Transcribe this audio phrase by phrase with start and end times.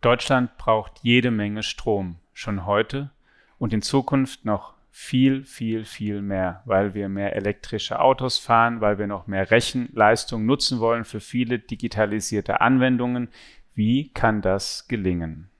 [0.00, 3.10] Deutschland braucht jede Menge Strom, schon heute
[3.58, 8.98] und in Zukunft noch viel, viel, viel mehr, weil wir mehr elektrische Autos fahren, weil
[8.98, 13.28] wir noch mehr Rechenleistung nutzen wollen für viele digitalisierte Anwendungen.
[13.74, 15.50] Wie kann das gelingen?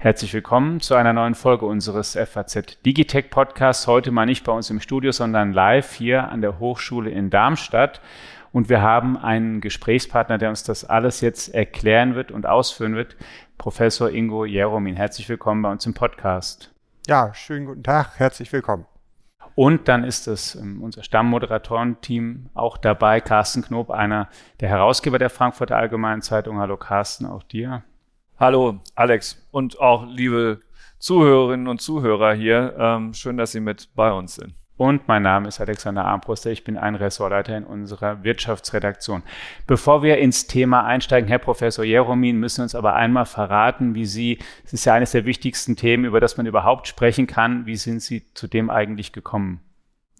[0.00, 3.88] Herzlich willkommen zu einer neuen Folge unseres FAZ Digitech Podcasts.
[3.88, 8.00] Heute mal nicht bei uns im Studio, sondern live hier an der Hochschule in Darmstadt.
[8.52, 13.16] Und wir haben einen Gesprächspartner, der uns das alles jetzt erklären wird und ausführen wird,
[13.58, 14.96] Professor Ingo Jeromin.
[14.96, 16.72] Herzlich willkommen bei uns im Podcast.
[17.06, 18.86] Ja, schönen guten Tag, herzlich willkommen.
[19.54, 24.28] Und dann ist es ähm, unser Stammmoderatorenteam auch dabei, Carsten Knob, einer
[24.60, 26.58] der Herausgeber der Frankfurter Allgemeinen Zeitung.
[26.58, 27.82] Hallo Carsten, auch dir.
[28.38, 30.60] Hallo Alex und auch liebe
[31.00, 32.76] Zuhörerinnen und Zuhörer hier.
[32.78, 34.54] Ähm, schön, dass Sie mit bei uns sind.
[34.78, 36.52] Und mein Name ist Alexander Armbruster.
[36.52, 39.24] Ich bin ein Ressortleiter in unserer Wirtschaftsredaktion.
[39.66, 44.38] Bevor wir ins Thema einsteigen, Herr Professor Jeromin, müssen uns aber einmal verraten, wie Sie,
[44.64, 47.66] es ist ja eines der wichtigsten Themen, über das man überhaupt sprechen kann.
[47.66, 49.60] Wie sind Sie zu dem eigentlich gekommen?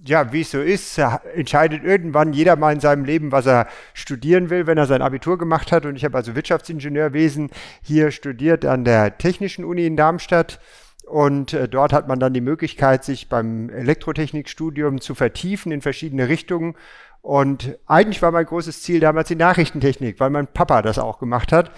[0.04, 0.96] ja, wie es so ist,
[1.34, 5.38] entscheidet irgendwann jeder mal in seinem Leben, was er studieren will, wenn er sein Abitur
[5.38, 5.86] gemacht hat.
[5.86, 7.50] Und ich habe also Wirtschaftsingenieurwesen
[7.82, 10.60] hier studiert an der Technischen Uni in Darmstadt
[11.08, 16.28] und äh, dort hat man dann die Möglichkeit, sich beim Elektrotechnikstudium zu vertiefen in verschiedene
[16.28, 16.74] Richtungen.
[17.22, 21.52] Und eigentlich war mein großes Ziel damals die Nachrichtentechnik, weil mein Papa das auch gemacht
[21.52, 21.70] hat.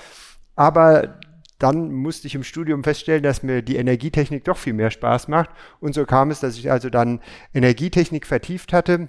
[0.56, 1.20] Aber
[1.58, 5.50] dann musste ich im Studium feststellen, dass mir die Energietechnik doch viel mehr Spaß macht.
[5.78, 7.20] Und so kam es, dass ich also dann
[7.54, 9.08] Energietechnik vertieft hatte,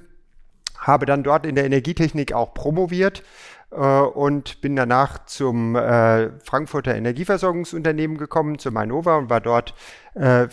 [0.82, 3.24] habe dann dort in der Energietechnik auch promoviert
[3.72, 9.74] äh, und bin danach zum äh, Frankfurter Energieversorgungsunternehmen gekommen, zu Mainova und war dort
[10.16, 10.48] äh,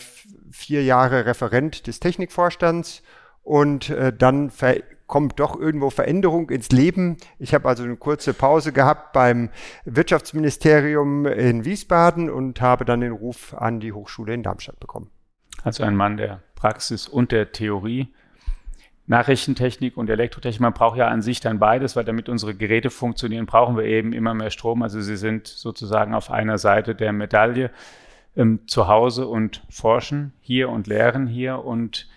[0.51, 3.03] vier Jahre Referent des Technikvorstands
[3.43, 4.51] und äh, dann
[5.07, 7.17] kommt doch irgendwo Veränderung ins Leben.
[7.39, 9.49] Ich habe also eine kurze Pause gehabt beim
[9.85, 15.09] Wirtschaftsministerium in Wiesbaden und habe dann den Ruf an die Hochschule in Darmstadt bekommen.
[15.63, 18.13] Also ein Mann der Praxis und der Theorie.
[19.09, 23.47] Nachrichtentechnik und Elektrotechnik, man braucht ja an sich dann beides, weil damit unsere Geräte funktionieren,
[23.47, 24.83] brauchen wir eben immer mehr Strom.
[24.83, 27.71] Also sie sind sozusagen auf einer Seite der Medaille
[28.35, 31.65] ähm, zu Hause und forschen hier und lehren hier.
[31.65, 32.07] Und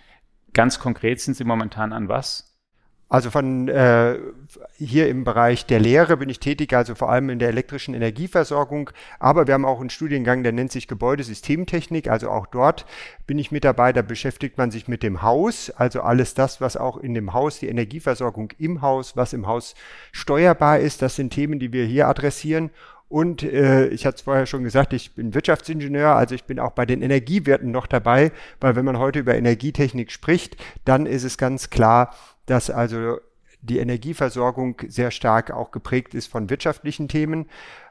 [0.53, 2.52] ganz konkret sind sie momentan an was?
[3.13, 4.17] Also von äh,
[4.75, 8.89] hier im Bereich der Lehre bin ich tätig, also vor allem in der elektrischen Energieversorgung.
[9.19, 12.09] Aber wir haben auch einen Studiengang, der nennt sich Gebäudesystemtechnik.
[12.09, 12.87] Also auch dort
[13.27, 13.93] bin ich mit dabei.
[13.93, 17.59] Da beschäftigt man sich mit dem Haus, also alles das, was auch in dem Haus,
[17.59, 19.75] die Energieversorgung im Haus, was im Haus
[20.11, 21.03] steuerbar ist.
[21.03, 22.71] Das sind Themen, die wir hier adressieren.
[23.09, 26.71] Und äh, ich hatte es vorher schon gesagt, ich bin Wirtschaftsingenieur, also ich bin auch
[26.71, 31.37] bei den Energiewerten noch dabei, weil wenn man heute über Energietechnik spricht, dann ist es
[31.37, 32.15] ganz klar,
[32.45, 33.19] dass also
[33.61, 37.49] die Energieversorgung sehr stark auch geprägt ist von wirtschaftlichen Themen.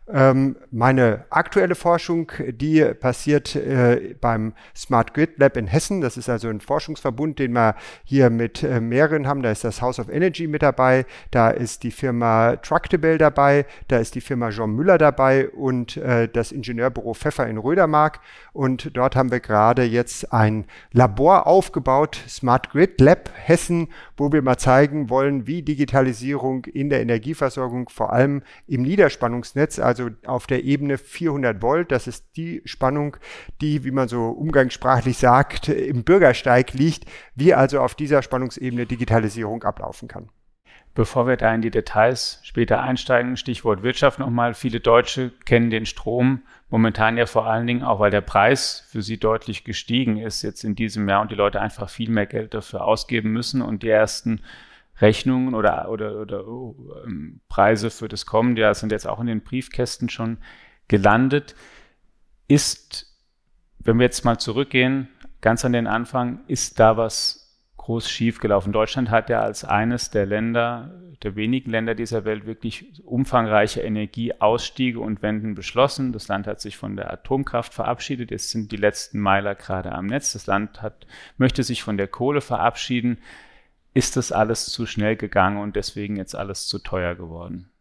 [0.08, 6.00] Ähm, meine aktuelle Forschung, die passiert äh, beim Smart Grid Lab in Hessen.
[6.00, 9.42] Das ist also ein Forschungsverbund, den wir hier mit äh, mehreren haben.
[9.42, 13.98] Da ist das House of Energy mit dabei, da ist die Firma Tractable dabei, da
[13.98, 18.18] ist die Firma Jean Müller dabei und äh, das Ingenieurbüro Pfeffer in Rödermark.
[18.52, 24.42] Und dort haben wir gerade jetzt ein Labor aufgebaut, Smart Grid Lab Hessen, wo wir
[24.42, 30.46] mal zeigen wollen, wie Digitalisierung in der Energieversorgung vor allem im Niederspannungsnetz, also also auf
[30.46, 31.92] der Ebene 400 Volt.
[31.92, 33.16] Das ist die Spannung,
[33.60, 37.04] die, wie man so umgangssprachlich sagt, im Bürgersteig liegt,
[37.34, 40.30] wie also auf dieser Spannungsebene Digitalisierung ablaufen kann.
[40.94, 44.52] Bevor wir da in die Details später einsteigen, Stichwort Wirtschaft nochmal.
[44.52, 49.02] Viele Deutsche kennen den Strom momentan ja vor allen Dingen auch, weil der Preis für
[49.02, 52.54] sie deutlich gestiegen ist jetzt in diesem Jahr und die Leute einfach viel mehr Geld
[52.54, 54.40] dafür ausgeben müssen und die ersten
[55.02, 59.26] Rechnungen oder, oder, oder oh, ähm, Preise für das kommende Jahr sind jetzt auch in
[59.26, 60.38] den Briefkästen schon
[60.88, 61.54] gelandet.
[62.48, 63.18] Ist,
[63.80, 65.08] wenn wir jetzt mal zurückgehen,
[65.40, 68.72] ganz an den Anfang, ist da was groß schief gelaufen?
[68.72, 75.00] Deutschland hat ja als eines der Länder, der wenigen Länder dieser Welt wirklich umfangreiche Energieausstiege
[75.00, 76.12] und Wenden beschlossen.
[76.12, 78.30] Das Land hat sich von der Atomkraft verabschiedet.
[78.30, 80.32] Jetzt sind die letzten Meiler gerade am Netz.
[80.32, 81.06] Das Land hat,
[81.38, 83.18] möchte sich von der Kohle verabschieden
[83.94, 87.72] ist das alles zu schnell gegangen und deswegen jetzt alles zu teuer geworden?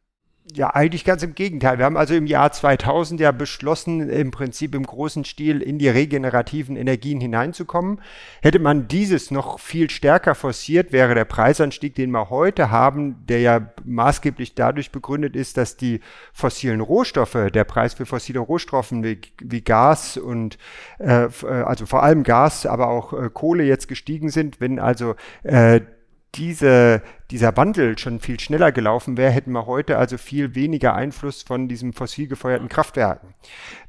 [0.54, 1.78] Ja, eigentlich ganz im Gegenteil.
[1.78, 5.88] Wir haben also im Jahr 2000 ja beschlossen, im Prinzip im großen Stil in die
[5.88, 8.02] regenerativen Energien hineinzukommen.
[8.42, 13.40] Hätte man dieses noch viel stärker forciert, wäre der Preisanstieg, den wir heute haben, der
[13.40, 16.02] ja maßgeblich dadurch begründet ist, dass die
[16.34, 20.58] fossilen Rohstoffe, der Preis für fossile Rohstoffe wie, wie Gas und
[21.00, 24.60] äh, äh also vor allem Gas, aber auch äh, Kohle jetzt gestiegen sind.
[24.60, 25.82] Wenn also äh,
[26.36, 31.44] diese, dieser Wandel schon viel schneller gelaufen wäre, hätten wir heute also viel weniger Einfluss
[31.44, 33.34] von diesen fossil gefeuerten Kraftwerken.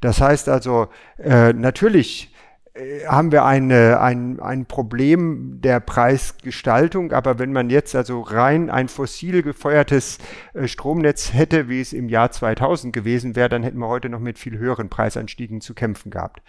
[0.01, 2.33] Das heißt also, äh, natürlich
[2.75, 8.71] äh, haben wir eine, ein, ein Problem der Preisgestaltung, aber wenn man jetzt also rein
[8.71, 10.19] ein fossil gefeuertes
[10.55, 14.21] äh, Stromnetz hätte, wie es im Jahr 2000 gewesen wäre, dann hätten wir heute noch
[14.21, 16.43] mit viel höheren Preisanstiegen zu kämpfen gehabt.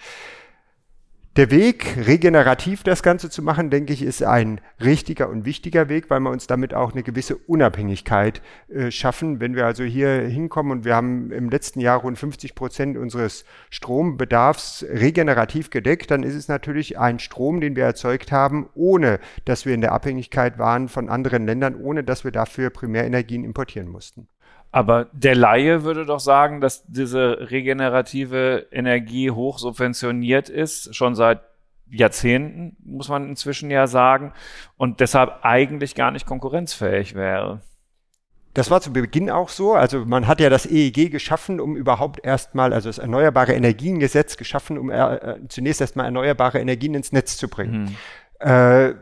[1.35, 6.11] Der Weg, regenerativ das Ganze zu machen, denke ich, ist ein richtiger und wichtiger Weg,
[6.11, 9.39] weil wir uns damit auch eine gewisse Unabhängigkeit äh, schaffen.
[9.39, 13.45] Wenn wir also hier hinkommen und wir haben im letzten Jahr rund 50 Prozent unseres
[13.71, 19.65] Strombedarfs regenerativ gedeckt, dann ist es natürlich ein Strom, den wir erzeugt haben, ohne dass
[19.65, 24.27] wir in der Abhängigkeit waren von anderen Ländern, ohne dass wir dafür Primärenergien importieren mussten.
[24.73, 31.41] Aber der Laie würde doch sagen, dass diese regenerative Energie hoch subventioniert ist, schon seit
[31.91, 34.33] Jahrzehnten, muss man inzwischen ja sagen,
[34.75, 37.61] und deshalb eigentlich gar nicht konkurrenzfähig wäre.
[38.55, 39.73] Das war zu Beginn auch so.
[39.73, 44.79] Also man hat ja das EEG geschaffen, um überhaupt erstmal, also das Erneuerbare Energiengesetz geschaffen,
[44.79, 47.95] um äh, zunächst erstmal erneuerbare Energien ins Netz zu bringen.
[48.39, 48.49] Hm.
[48.49, 48.95] Äh,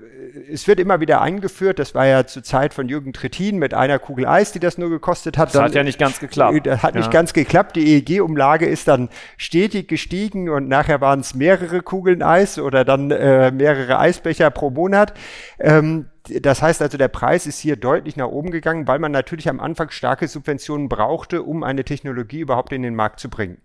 [0.52, 4.00] es wird immer wieder eingeführt, das war ja zur Zeit von Jürgen Trittin mit einer
[4.00, 5.48] Kugel Eis, die das nur gekostet hat.
[5.48, 6.66] Das dann, hat ja nicht ganz geklappt.
[6.66, 7.02] Das hat ja.
[7.02, 7.76] nicht ganz geklappt.
[7.76, 13.12] Die EEG-Umlage ist dann stetig gestiegen und nachher waren es mehrere Kugeln Eis oder dann
[13.12, 15.14] äh, mehrere Eisbecher pro Monat.
[15.60, 19.50] Ähm, das heißt also, der Preis ist hier deutlich nach oben gegangen, weil man natürlich
[19.50, 23.58] am Anfang starke Subventionen brauchte, um eine Technologie überhaupt in den Markt zu bringen.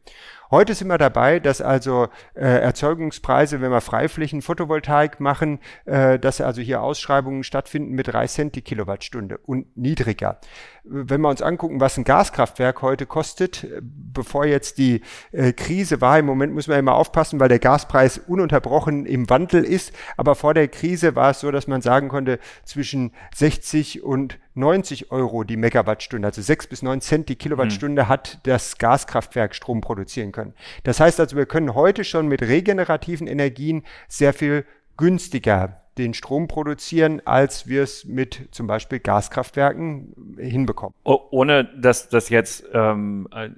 [0.51, 6.41] Heute sind wir dabei, dass also äh, Erzeugungspreise, wenn wir Freiflächen Photovoltaik machen, äh, dass
[6.41, 10.39] also hier Ausschreibungen stattfinden mit drei Cent die Kilowattstunde und niedriger.
[10.85, 15.01] Wenn wir uns angucken, was ein Gaskraftwerk heute kostet, bevor jetzt die
[15.33, 19.65] äh, Krise war, im Moment muss man immer aufpassen, weil der Gaspreis ununterbrochen im Wandel
[19.65, 24.39] ist, aber vor der Krise war es so, dass man sagen konnte, zwischen 60 und
[24.55, 28.09] 90 Euro die Megawattstunde, also 6 bis 9 Cent die Kilowattstunde mhm.
[28.09, 30.55] hat das Gaskraftwerk Strom produzieren können.
[30.85, 34.65] Das heißt also, wir können heute schon mit regenerativen Energien sehr viel
[34.97, 40.95] günstiger den Strom produzieren, als wir es mit zum Beispiel Gaskraftwerken hinbekommen.
[41.31, 43.51] ohne dass das jetzt ähm, äh,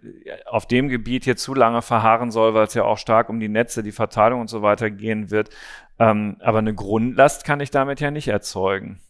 [0.47, 3.49] auf dem Gebiet hier zu lange verharren soll, weil es ja auch stark um die
[3.49, 5.51] Netze, die Verteilung und so weiter gehen wird.
[5.99, 9.01] Ähm, aber eine Grundlast kann ich damit ja nicht erzeugen.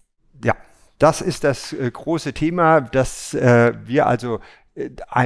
[0.42, 0.54] Ja,
[0.98, 4.40] das ist das äh, große Thema, dass äh, wir also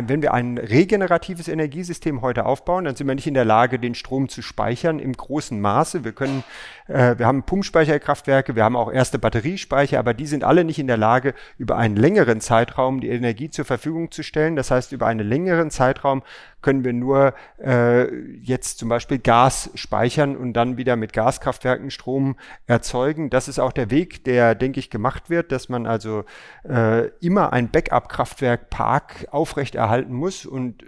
[0.07, 3.95] wenn wir ein regeneratives Energiesystem heute aufbauen, dann sind wir nicht in der Lage, den
[3.95, 6.05] Strom zu speichern im großen Maße.
[6.05, 6.45] Wir können
[6.93, 10.87] äh, wir haben Pumpspeicherkraftwerke, wir haben auch erste Batteriespeicher, aber die sind alle nicht in
[10.87, 14.57] der Lage, über einen längeren Zeitraum die Energie zur Verfügung zu stellen.
[14.57, 16.23] Das heißt, über einen längeren Zeitraum
[16.63, 22.37] können wir nur äh, jetzt zum Beispiel Gas speichern und dann wieder mit Gaskraftwerken Strom
[22.67, 23.31] erzeugen.
[23.31, 26.25] Das ist auch der Weg, der, denke ich, gemacht wird, dass man also
[26.69, 30.85] äh, immer ein Backup-Kraftwerk-Park aufrechterhalten muss und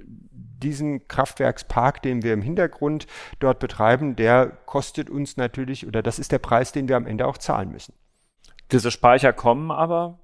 [0.64, 3.06] diesen Kraftwerkspark, den wir im Hintergrund
[3.38, 7.26] dort betreiben, der kostet uns natürlich, oder das ist der Preis, den wir am Ende
[7.26, 7.94] auch zahlen müssen.
[8.72, 10.23] Diese Speicher kommen aber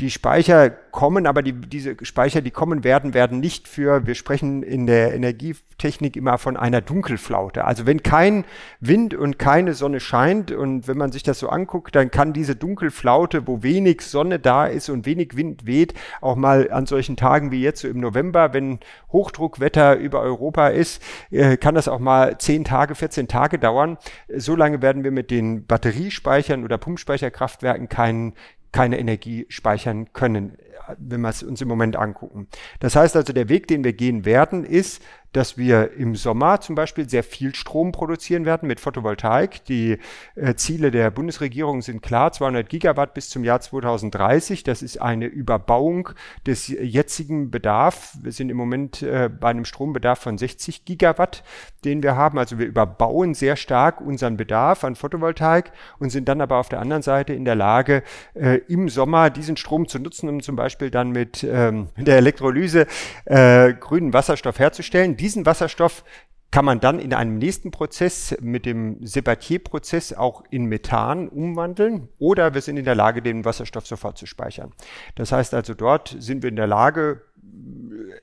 [0.00, 4.62] die Speicher kommen, aber die, diese Speicher, die kommen werden, werden nicht für, wir sprechen
[4.62, 7.64] in der Energietechnik immer von einer Dunkelflaute.
[7.64, 8.44] Also wenn kein
[8.80, 12.56] Wind und keine Sonne scheint und wenn man sich das so anguckt, dann kann diese
[12.56, 17.52] Dunkelflaute, wo wenig Sonne da ist und wenig Wind weht, auch mal an solchen Tagen
[17.52, 18.80] wie jetzt so im November, wenn
[19.12, 23.96] Hochdruckwetter über Europa ist, äh, kann das auch mal 10 Tage, 14 Tage dauern.
[24.28, 28.34] So lange werden wir mit den Batteriespeichern oder Pumpspeicherkraftwerken keinen
[28.74, 30.58] keine Energie speichern können,
[30.98, 32.48] wenn wir es uns im Moment angucken.
[32.80, 35.00] Das heißt also, der Weg, den wir gehen werden, ist,
[35.34, 39.64] dass wir im Sommer zum Beispiel sehr viel Strom produzieren werden mit Photovoltaik.
[39.64, 39.98] Die
[40.36, 44.62] äh, Ziele der Bundesregierung sind klar, 200 Gigawatt bis zum Jahr 2030.
[44.62, 46.10] Das ist eine Überbauung
[46.46, 48.18] des jetzigen Bedarfs.
[48.22, 51.42] Wir sind im Moment äh, bei einem Strombedarf von 60 Gigawatt,
[51.84, 52.38] den wir haben.
[52.38, 56.80] Also wir überbauen sehr stark unseren Bedarf an Photovoltaik und sind dann aber auf der
[56.80, 60.90] anderen Seite in der Lage, äh, im Sommer diesen Strom zu nutzen, um zum Beispiel
[60.90, 62.86] dann mit ähm, der Elektrolyse
[63.24, 66.04] äh, grünen Wasserstoff herzustellen diesen Wasserstoff
[66.50, 72.52] kann man dann in einem nächsten Prozess mit dem Sabatier-Prozess auch in Methan umwandeln oder
[72.52, 74.72] wir sind in der Lage, den Wasserstoff sofort zu speichern.
[75.14, 77.22] Das heißt also, dort sind wir in der Lage,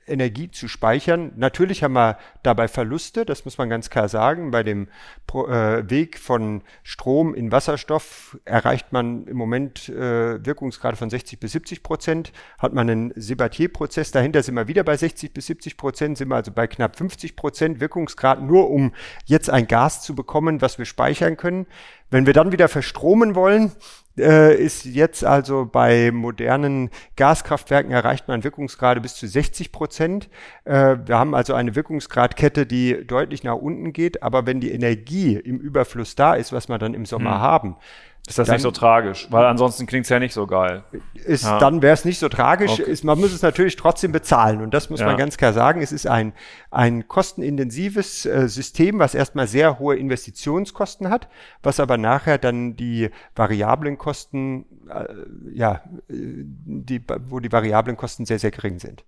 [0.06, 1.32] Energie zu speichern.
[1.36, 4.50] Natürlich haben wir dabei Verluste, das muss man ganz klar sagen.
[4.50, 4.88] Bei dem
[5.26, 11.38] Pro, äh, Weg von Strom in Wasserstoff erreicht man im Moment äh, Wirkungsgrade von 60
[11.38, 12.32] bis 70 Prozent.
[12.58, 16.36] Hat man einen Sabatier-Prozess, dahinter sind wir wieder bei 60 bis 70 Prozent, sind wir
[16.36, 18.92] also bei knapp 50 Prozent Wirkungsgrad, nur um
[19.24, 21.66] jetzt ein Gas zu bekommen, was wir speichern können.
[22.10, 23.72] Wenn wir dann wieder verstromen wollen,
[24.18, 30.28] äh, ist jetzt also bei modernen Gaskraftwerken erreicht man Wirkungsgrade bis zu 60 Prozent.
[30.64, 34.22] Äh, wir haben also eine Wirkungsgradkette, die deutlich nach unten geht.
[34.22, 37.40] Aber wenn die Energie im Überfluss da ist, was wir dann im Sommer hm.
[37.40, 37.76] haben,
[38.24, 40.84] ist das dann, nicht so tragisch, weil ansonsten klingt es ja nicht so geil.
[41.12, 41.58] Ist, ja.
[41.58, 42.70] Dann wäre es nicht so tragisch.
[42.70, 42.88] Okay.
[42.88, 44.62] Ist, man muss es natürlich trotzdem bezahlen.
[44.62, 45.06] Und das muss ja.
[45.06, 45.82] man ganz klar sagen.
[45.82, 46.32] Es ist ein,
[46.70, 51.28] ein kostenintensives äh, System, was erstmal sehr hohe Investitionskosten hat,
[51.64, 55.04] was aber nachher dann die variablen Kosten, äh,
[55.52, 59.04] ja, die, wo die variablen Kosten sehr, sehr gering sind.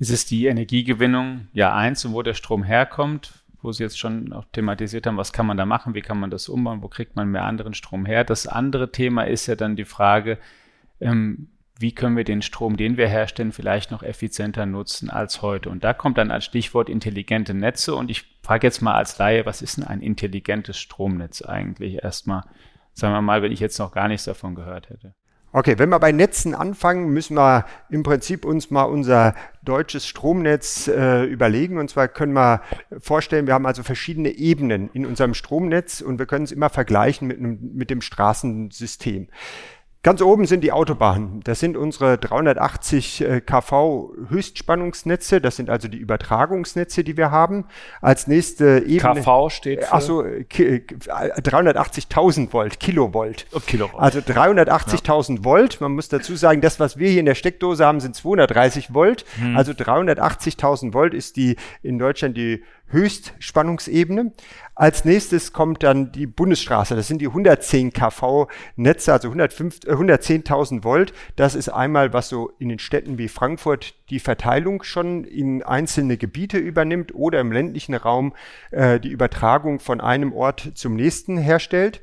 [0.00, 3.43] Ist es die Energiegewinnung Jahr eins und wo der Strom herkommt?
[3.64, 6.30] Wo Sie jetzt schon auch thematisiert haben, was kann man da machen, wie kann man
[6.30, 8.22] das umbauen, wo kriegt man mehr anderen Strom her.
[8.22, 10.38] Das andere Thema ist ja dann die Frage,
[11.00, 15.70] ähm, wie können wir den Strom, den wir herstellen, vielleicht noch effizienter nutzen als heute.
[15.70, 17.94] Und da kommt dann als Stichwort intelligente Netze.
[17.96, 22.44] Und ich frage jetzt mal als Laie, was ist denn ein intelligentes Stromnetz eigentlich erstmal?
[22.92, 25.14] Sagen wir mal, wenn ich jetzt noch gar nichts davon gehört hätte.
[25.56, 30.88] Okay, wenn wir bei Netzen anfangen, müssen wir im Prinzip uns mal unser deutsches Stromnetz
[30.88, 31.78] äh, überlegen.
[31.78, 32.60] Und zwar können wir
[32.98, 37.28] vorstellen, wir haben also verschiedene Ebenen in unserem Stromnetz und wir können es immer vergleichen
[37.28, 39.28] mit, mit dem Straßensystem.
[40.04, 41.40] Ganz oben sind die Autobahnen.
[41.44, 45.40] Das sind unsere 380 äh, kV Höchstspannungsnetze.
[45.40, 47.64] Das sind also die Übertragungsnetze, die wir haben.
[48.02, 49.22] Als nächste Ebene.
[49.22, 49.94] KV steht für?
[49.94, 53.46] Achso, 380.000 Volt, Kilovolt.
[53.54, 54.02] Oh, Kilovolt.
[54.02, 55.44] Also 380.000 ja.
[55.44, 55.80] Volt.
[55.80, 59.24] Man muss dazu sagen, das, was wir hier in der Steckdose haben, sind 230 Volt.
[59.38, 59.56] Hm.
[59.56, 64.32] Also 380.000 Volt ist die in Deutschland die Höchstspannungsebene.
[64.74, 66.94] Als nächstes kommt dann die Bundesstraße.
[66.94, 71.12] Das sind die 110 kV Netze, also 110.000 äh, Volt.
[71.36, 76.16] Das ist einmal, was so in den Städten wie Frankfurt die Verteilung schon in einzelne
[76.16, 78.34] Gebiete übernimmt oder im ländlichen Raum
[78.70, 82.02] äh, die Übertragung von einem Ort zum nächsten herstellt.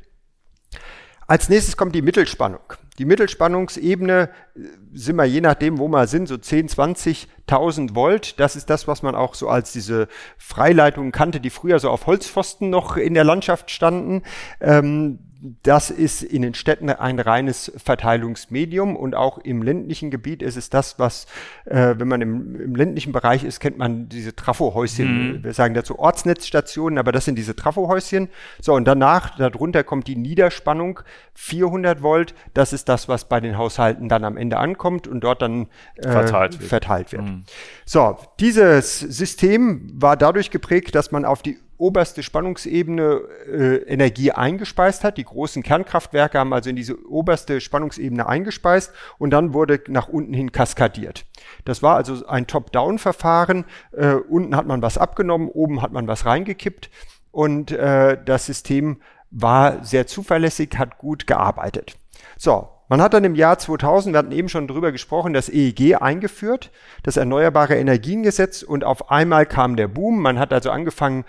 [1.28, 2.74] Als nächstes kommt die Mittelspannung.
[3.02, 4.60] Die Mittelspannungsebene äh,
[4.94, 8.40] sind wir je nachdem, wo wir sind, so 10, 20.000 Volt.
[8.40, 12.06] Das ist das, was man auch so als diese Freileitungen kannte, die früher so auf
[12.06, 14.22] Holzpfosten noch in der Landschaft standen.
[14.60, 15.31] Ähm,
[15.64, 20.70] das ist in den Städten ein reines Verteilungsmedium und auch im ländlichen Gebiet ist es
[20.70, 21.26] das, was,
[21.66, 25.38] äh, wenn man im, im, ländlichen Bereich ist, kennt man diese Trafohäuschen.
[25.38, 25.44] Mhm.
[25.44, 28.30] Wir sagen dazu Ortsnetzstationen, aber das sind diese Trafohäuschen.
[28.62, 31.00] So, und danach, darunter kommt die Niederspannung
[31.34, 32.36] 400 Volt.
[32.54, 36.12] Das ist das, was bei den Haushalten dann am Ende ankommt und dort dann äh,
[36.12, 36.70] verteilt wird.
[36.70, 37.24] Verteilt wird.
[37.24, 37.46] Mhm.
[37.86, 45.04] So, dieses System war dadurch geprägt, dass man auf die oberste Spannungsebene äh, Energie eingespeist
[45.04, 45.18] hat.
[45.18, 50.34] Die großen Kernkraftwerke haben also in diese oberste Spannungsebene eingespeist und dann wurde nach unten
[50.34, 51.26] hin kaskadiert.
[51.66, 53.66] Das war also ein Top-Down-Verfahren.
[53.92, 56.92] Äh, unten hat man was abgenommen, oben hat man was reingekippt
[57.32, 61.98] und äh, das System war sehr zuverlässig, hat gut gearbeitet.
[62.38, 66.02] So, man hat dann im Jahr 2000, wir hatten eben schon drüber gesprochen, das EEG
[66.02, 66.72] eingeführt,
[67.04, 70.22] das Erneuerbare Energiengesetz und auf einmal kam der Boom.
[70.22, 71.24] Man hat also angefangen,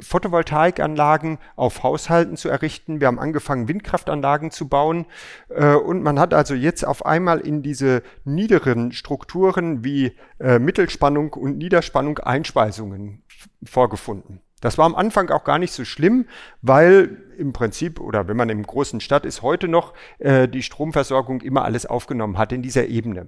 [0.00, 3.00] Photovoltaikanlagen auf Haushalten zu errichten.
[3.00, 5.06] Wir haben angefangen, Windkraftanlagen zu bauen.
[5.48, 11.32] Äh, und man hat also jetzt auf einmal in diese niederen Strukturen wie äh, Mittelspannung
[11.32, 13.22] und Niederspannung Einspeisungen
[13.64, 14.40] vorgefunden.
[14.60, 16.24] Das war am Anfang auch gar nicht so schlimm,
[16.62, 21.42] weil im Prinzip oder wenn man im großen Stadt ist heute noch äh, die Stromversorgung
[21.42, 23.26] immer alles aufgenommen hat in dieser Ebene.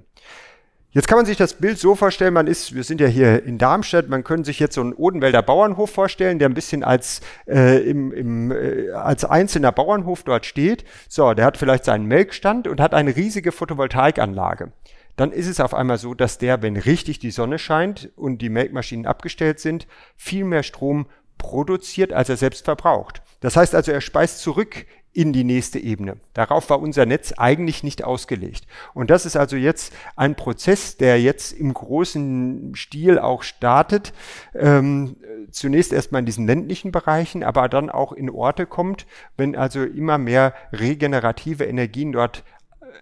[0.91, 3.59] Jetzt kann man sich das Bild so vorstellen, man ist, wir sind ja hier in
[3.59, 7.79] Darmstadt, man könnte sich jetzt so einen Odenwälder Bauernhof vorstellen, der ein bisschen als, äh,
[7.89, 10.85] im, im, äh, als einzelner Bauernhof dort steht.
[11.09, 14.73] So, der hat vielleicht seinen Melkstand und hat eine riesige Photovoltaikanlage.
[15.17, 18.51] Dann ist es auf einmal so, dass der, wenn richtig die Sonne scheint und die
[18.51, 21.07] Melkmaschinen abgestellt sind, viel mehr Strom
[21.39, 23.23] produziert, als er selbst verbraucht.
[23.41, 26.19] Das heißt also, er speist zurück in die nächste Ebene.
[26.35, 28.67] Darauf war unser Netz eigentlich nicht ausgelegt.
[28.93, 34.13] Und das ist also jetzt ein Prozess, der jetzt im großen Stil auch startet.
[34.55, 35.17] Ähm,
[35.51, 39.07] zunächst erstmal in diesen ländlichen Bereichen, aber dann auch in Orte kommt,
[39.39, 42.45] wenn also immer mehr regenerative Energien dort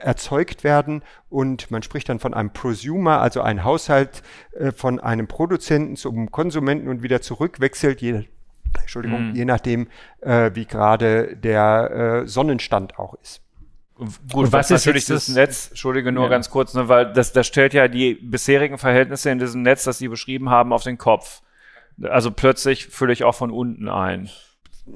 [0.01, 5.27] erzeugt werden und man spricht dann von einem Prosumer, also ein Haushalt äh, von einem
[5.27, 8.25] Produzenten zum Konsumenten und wieder zurückwechselt, je
[8.81, 9.35] Entschuldigung, mhm.
[9.35, 9.89] je nachdem,
[10.21, 13.41] äh, wie gerade der äh, Sonnenstand auch ist.
[13.97, 16.31] Gut, was, was ist natürlich das, das Netz, Entschuldige nur ja.
[16.31, 19.99] ganz kurz, ne, weil das, das stellt ja die bisherigen Verhältnisse in diesem Netz, das
[19.99, 21.43] Sie beschrieben haben, auf den Kopf.
[22.03, 24.29] Also plötzlich fülle ich auch von unten ein.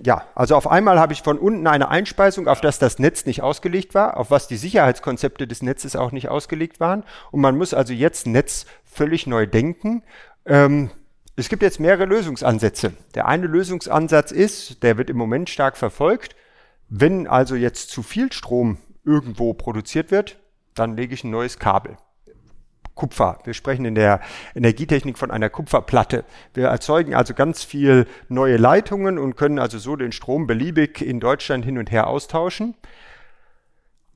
[0.04, 3.42] Ja, also auf einmal habe ich von unten eine Einspeisung, auf das das Netz nicht
[3.42, 7.04] ausgelegt war, auf was die Sicherheitskonzepte des Netzes auch nicht ausgelegt waren.
[7.30, 10.02] Und man muss also jetzt Netz völlig neu denken.
[10.44, 10.90] Ähm,
[11.38, 12.95] es gibt jetzt mehrere Lösungsansätze.
[13.14, 16.35] Der eine Lösungsansatz ist, der wird im Moment stark verfolgt,
[16.90, 20.38] Wenn also jetzt zu viel Strom irgendwo produziert wird,
[20.75, 21.99] dann lege ich ein neues Kabel.
[22.95, 23.38] Kupfer.
[23.45, 24.21] Wir sprechen in der
[24.54, 26.25] Energietechnik von einer Kupferplatte.
[26.54, 31.21] Wir erzeugen also ganz viel neue Leitungen und können also so den Strom beliebig in
[31.21, 32.75] Deutschland hin und her austauschen.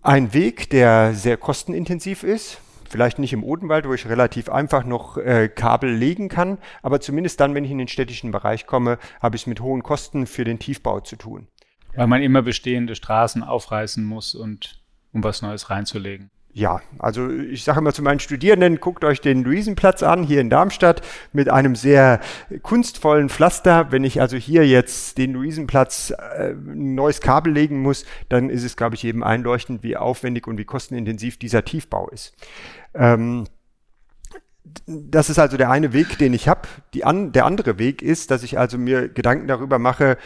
[0.01, 2.59] Ein Weg, der sehr kostenintensiv ist,
[2.93, 7.41] vielleicht nicht im Odenwald, wo ich relativ einfach noch äh, Kabel legen kann, aber zumindest
[7.41, 10.45] dann, wenn ich in den städtischen Bereich komme, habe ich es mit hohen Kosten für
[10.45, 11.49] den Tiefbau zu tun.
[11.95, 14.83] Weil man immer bestehende Straßen aufreißen muss und
[15.13, 16.31] um was Neues reinzulegen.
[16.55, 20.51] Ja, also ich sage immer zu meinen Studierenden, guckt euch den Luisenplatz an, hier in
[20.51, 21.01] Darmstadt,
[21.33, 22.21] mit einem sehr
[22.61, 23.91] kunstvollen Pflaster.
[23.91, 28.65] Wenn ich also hier jetzt den Luisenplatz äh, ein neues Kabel legen muss, dann ist
[28.65, 32.35] es, glaube ich, jedem einleuchtend, wie aufwendig und wie kostenintensiv dieser Tiefbau ist.
[32.93, 33.45] Ähm,
[34.87, 36.69] das ist also der eine Weg, den ich habe.
[37.01, 40.19] An, der andere Weg ist, dass ich also mir Gedanken darüber mache,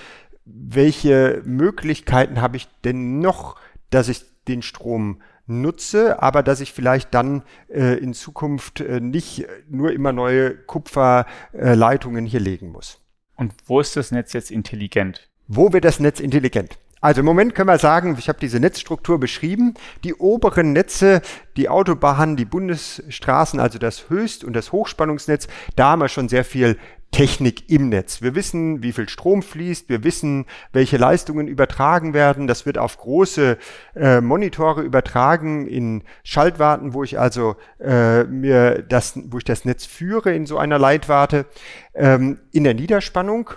[0.45, 3.55] welche Möglichkeiten habe ich denn noch,
[3.91, 9.47] dass ich den Strom nutze, aber dass ich vielleicht dann äh, in Zukunft äh, nicht
[9.69, 13.01] nur immer neue Kupferleitungen äh, hier legen muss.
[13.37, 15.29] Und wo ist das Netz jetzt intelligent?
[15.47, 16.79] Wo wird das Netz intelligent?
[17.01, 19.75] Also im Moment können wir sagen, ich habe diese Netzstruktur beschrieben.
[20.03, 21.21] Die oberen Netze,
[21.57, 26.45] die Autobahnen, die Bundesstraßen, also das Höchst- und das Hochspannungsnetz, da haben wir schon sehr
[26.45, 26.79] viel
[27.17, 28.21] Technik im Netz.
[28.21, 30.45] Wir wissen, wie viel Strom fließt, wir wissen,
[30.75, 32.47] welche Leistungen übertragen werden.
[32.47, 33.57] Das wird auf große
[33.95, 39.87] äh, Monitore übertragen in Schaltwarten, wo ich also äh, mir das, wo ich das Netz
[39.87, 41.47] führe in so einer Leitwarte.
[41.95, 43.49] Ähm, in der Niederspannung,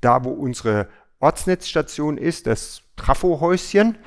[0.00, 3.98] da wo unsere Ortsnetzstation ist, das Trafohäuschen,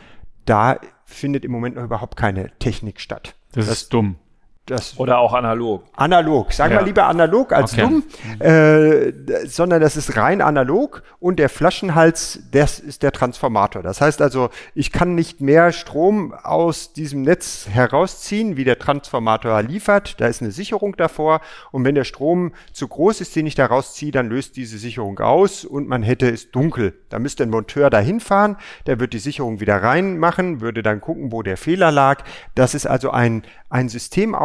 [0.46, 3.36] da findet im Moment noch überhaupt keine Technik statt.
[3.52, 4.16] Das, das ist dumm.
[4.66, 5.84] Das Oder auch analog.
[5.94, 6.54] Analog.
[6.54, 6.80] Sagen ja.
[6.80, 7.82] wir lieber analog als okay.
[7.82, 8.04] dumm,
[8.40, 9.12] äh,
[9.46, 13.84] sondern das ist rein analog und der Flaschenhals, das ist der Transformator.
[13.84, 19.62] Das heißt also, ich kann nicht mehr Strom aus diesem Netz herausziehen, wie der Transformator
[19.64, 20.22] liefert.
[20.22, 21.42] Da ist eine Sicherung davor
[21.72, 25.20] und wenn der Strom zu groß ist, den ich da rausziehe, dann löst diese Sicherung
[25.20, 26.94] aus und man hätte es dunkel.
[27.10, 31.34] Da müsste ein Monteur dahin fahren, der wird die Sicherung wieder reinmachen, würde dann gucken,
[31.34, 32.24] wo der Fehler lag.
[32.56, 33.90] Das ist also ein, ein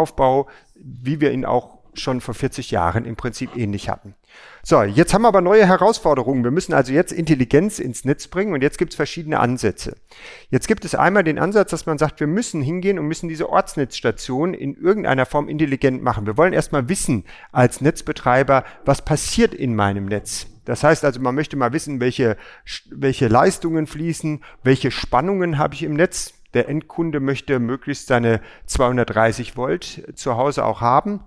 [0.08, 4.14] Systemaufbau, wie wir ihn auch schon vor 40 Jahren im Prinzip ähnlich hatten.
[4.62, 6.44] So, jetzt haben wir aber neue Herausforderungen.
[6.44, 9.96] Wir müssen also jetzt Intelligenz ins Netz bringen und jetzt gibt es verschiedene Ansätze.
[10.50, 13.48] Jetzt gibt es einmal den Ansatz, dass man sagt, wir müssen hingehen und müssen diese
[13.48, 16.26] Ortsnetzstation in irgendeiner Form intelligent machen.
[16.26, 20.46] Wir wollen erstmal wissen als Netzbetreiber, was passiert in meinem Netz.
[20.66, 22.36] Das heißt also, man möchte mal wissen, welche,
[22.90, 26.34] welche Leistungen fließen, welche Spannungen habe ich im Netz.
[26.54, 31.20] Der Endkunde möchte möglichst seine 230 Volt zu Hause auch haben.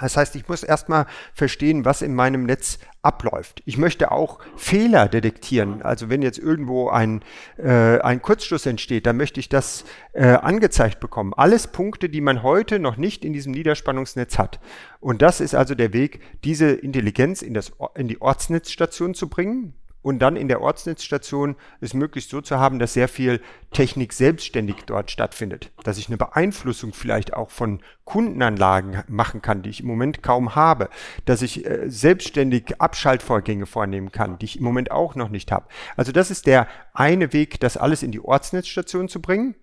[0.00, 3.62] Das heißt, ich muss erstmal verstehen, was in meinem Netz abläuft.
[3.66, 5.82] Ich möchte auch Fehler detektieren.
[5.82, 7.22] Also wenn jetzt irgendwo ein,
[7.56, 11.34] äh, ein Kurzschluss entsteht, dann möchte ich das äh, angezeigt bekommen.
[11.34, 14.60] Alles Punkte, die man heute noch nicht in diesem Niederspannungsnetz hat.
[14.98, 19.74] Und das ist also der Weg, diese Intelligenz in, das, in die Ortsnetzstation zu bringen
[20.02, 23.40] und dann in der Ortsnetzstation es möglichst so zu haben, dass sehr viel
[23.72, 25.70] Technik selbstständig dort stattfindet.
[25.84, 30.54] Dass ich eine Beeinflussung vielleicht auch von Kundenanlagen machen kann, die ich im Moment kaum
[30.54, 30.88] habe.
[31.24, 35.66] Dass ich äh, selbstständig Abschaltvorgänge vornehmen kann, die ich im Moment auch noch nicht habe.
[35.96, 39.54] Also das ist der eine Weg, das alles in die Ortsnetzstation zu bringen.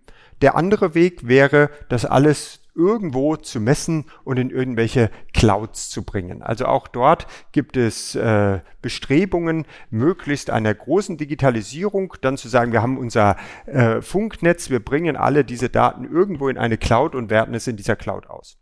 [0.42, 6.42] Der andere Weg wäre, das alles irgendwo zu messen und in irgendwelche Clouds zu bringen.
[6.42, 12.82] Also auch dort gibt es äh, Bestrebungen, möglichst einer großen Digitalisierung, dann zu sagen, wir
[12.82, 17.54] haben unser äh, Funknetz, wir bringen alle diese Daten irgendwo in eine Cloud und werten
[17.54, 18.58] es in dieser Cloud aus.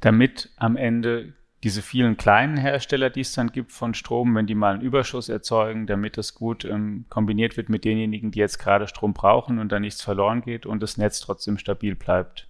[0.00, 4.54] Damit am Ende diese vielen kleinen Hersteller, die es dann gibt von Strom, wenn die
[4.54, 8.86] mal einen Überschuss erzeugen, damit das gut ähm, kombiniert wird mit denjenigen, die jetzt gerade
[8.86, 12.47] Strom brauchen und da nichts verloren geht und das Netz trotzdem stabil bleibt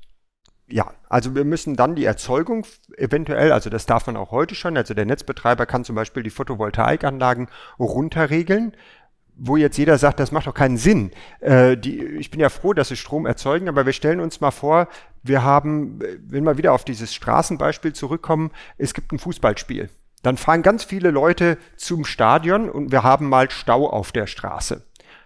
[0.71, 4.77] ja, also wir müssen dann die Erzeugung eventuell, also das darf man auch heute schon,
[4.77, 8.73] also der Netzbetreiber kann zum Beispiel die Photovoltaikanlagen runterregeln,
[9.35, 11.13] wo jetzt jeder sagt, das macht doch keinen Sinn.
[11.41, 14.51] Äh, die, ich bin ja froh, dass sie Strom erzeugen, aber wir stellen uns mal
[14.51, 14.89] vor,
[15.23, 19.91] wir haben, wenn wir wieder auf dieses Straßenbeispiel zurückkommen, es gibt ein Fußballspiel.
[20.23, 24.85] Dann fahren ganz viele Leute zum Stadion und wir haben mal Stau auf der Straße.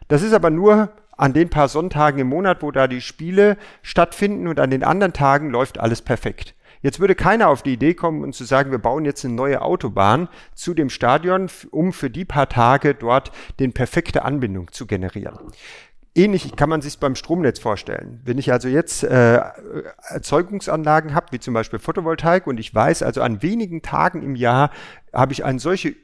[0.09, 0.91] Das ist aber nur
[1.23, 5.13] an den paar Sonntagen im Monat, wo da die Spiele stattfinden und an den anderen
[5.13, 6.57] Tagen läuft alles perfekt.
[6.81, 9.63] Jetzt würde keiner auf die Idee kommen und zu sagen, wir bauen jetzt eine neue
[9.63, 13.31] Autobahn zu dem Stadion, um für die paar Tage dort
[13.61, 15.39] den perfekte Anbindung zu generieren.
[16.13, 18.21] Ähnlich kann man sich beim Stromnetz vorstellen.
[18.25, 19.41] Wenn ich also jetzt äh,
[20.09, 24.73] Erzeugungsanlagen habe, wie zum Beispiel Photovoltaik, und ich weiß also an wenigen Tagen im Jahr
[25.13, 25.95] habe ich ein solches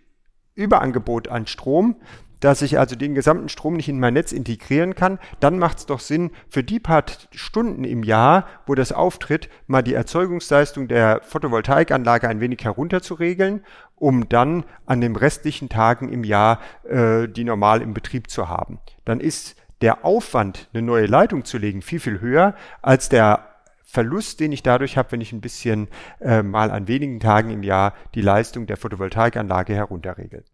[0.55, 1.97] Überangebot an Strom,
[2.41, 5.87] dass ich also den gesamten Strom nicht in mein Netz integrieren kann, dann macht es
[5.87, 11.21] doch Sinn, für die paar Stunden im Jahr, wo das auftritt, mal die Erzeugungsleistung der
[11.23, 13.65] Photovoltaikanlage ein wenig herunterzuregeln,
[13.97, 18.79] um dann an den restlichen Tagen im Jahr äh, die normal im Betrieb zu haben.
[19.05, 23.45] Dann ist der Aufwand, eine neue Leitung zu legen, viel, viel höher als der
[23.85, 25.89] Verlust, den ich dadurch habe, wenn ich ein bisschen
[26.21, 30.45] äh, mal an wenigen Tagen im Jahr die Leistung der Photovoltaikanlage herunterregel.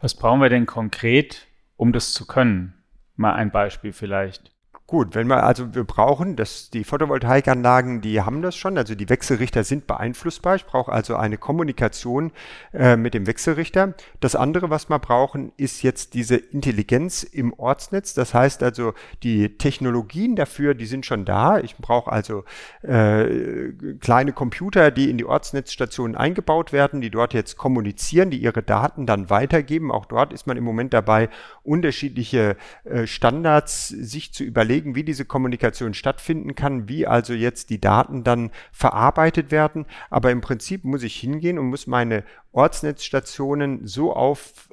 [0.00, 2.74] Was brauchen wir denn konkret, um das zu können?
[3.16, 4.53] Mal ein Beispiel vielleicht.
[4.94, 9.08] Gut, wenn wir also wir brauchen, dass die Photovoltaikanlagen, die haben das schon, also die
[9.08, 10.54] Wechselrichter sind beeinflussbar.
[10.54, 12.30] Ich brauche also eine Kommunikation
[12.72, 13.94] äh, mit dem Wechselrichter.
[14.20, 18.14] Das andere, was wir brauchen, ist jetzt diese Intelligenz im Ortsnetz.
[18.14, 21.58] Das heißt also, die Technologien dafür, die sind schon da.
[21.58, 22.44] Ich brauche also
[22.82, 28.62] äh, kleine Computer, die in die Ortsnetzstationen eingebaut werden, die dort jetzt kommunizieren, die ihre
[28.62, 29.90] Daten dann weitergeben.
[29.90, 31.30] Auch dort ist man im Moment dabei,
[31.64, 37.70] unterschiedliche äh, Standards sich zu überlegen überlegen, wie diese Kommunikation stattfinden kann, wie also jetzt
[37.70, 39.86] die Daten dann verarbeitet werden.
[40.10, 44.68] Aber im Prinzip muss ich hingehen und muss meine Ortsnetzstationen so auf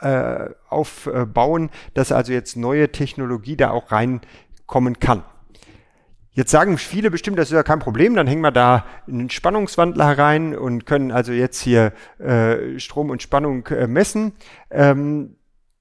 [0.00, 5.24] äh, aufbauen, dass also jetzt neue Technologie da auch reinkommen kann.
[6.32, 10.16] Jetzt sagen viele bestimmt, das ist ja kein Problem, dann hängen wir da einen Spannungswandler
[10.16, 14.32] rein und können also jetzt hier äh, Strom und Spannung äh, messen.
[14.70, 15.36] Ähm,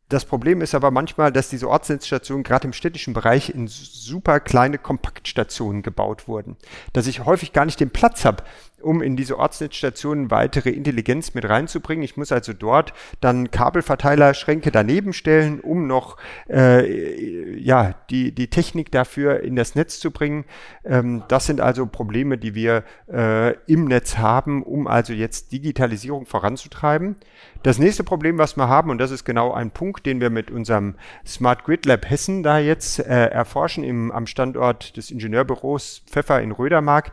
[0.10, 4.80] das Problem ist aber manchmal, dass diese Ortsnetzstationen gerade im städtischen Bereich in super kleine
[4.80, 6.58] Kompaktstationen gebaut wurden.
[6.94, 8.44] Dass ich häufig gar nicht den Platz habe,
[8.82, 12.04] um in diese Ortsnetzstationen weitere Intelligenz mit reinzubringen.
[12.04, 16.18] Ich muss also dort dann Kabelverteilerschränke daneben stellen, um noch
[16.50, 20.46] äh, ja, die, die Technik dafür in das Netz zu bringen.
[20.86, 26.26] Ähm, das sind also Probleme, die wir äh, im Netz haben, um also jetzt Digitalisierung
[26.26, 27.16] voranzutreiben.
[27.64, 30.50] Das nächste Problem, was wir haben, und das ist genau ein Punkt, den wir mit
[30.50, 36.42] unserem Smart Grid Lab Hessen da jetzt äh, erforschen im, am Standort des Ingenieurbüros Pfeffer
[36.42, 37.12] in Rödermark,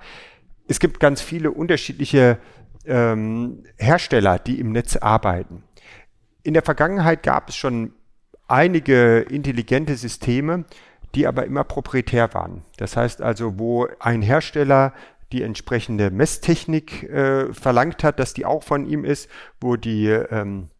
[0.68, 2.38] es gibt ganz viele unterschiedliche
[2.86, 5.62] ähm, Hersteller, die im Netz arbeiten.
[6.42, 7.92] In der Vergangenheit gab es schon
[8.48, 10.64] einige intelligente Systeme,
[11.14, 12.62] die aber immer proprietär waren.
[12.76, 14.92] Das heißt also, wo ein Hersteller
[15.32, 19.28] die entsprechende Messtechnik äh, verlangt hat, dass die auch von ihm ist,
[19.60, 20.70] wo die ähm,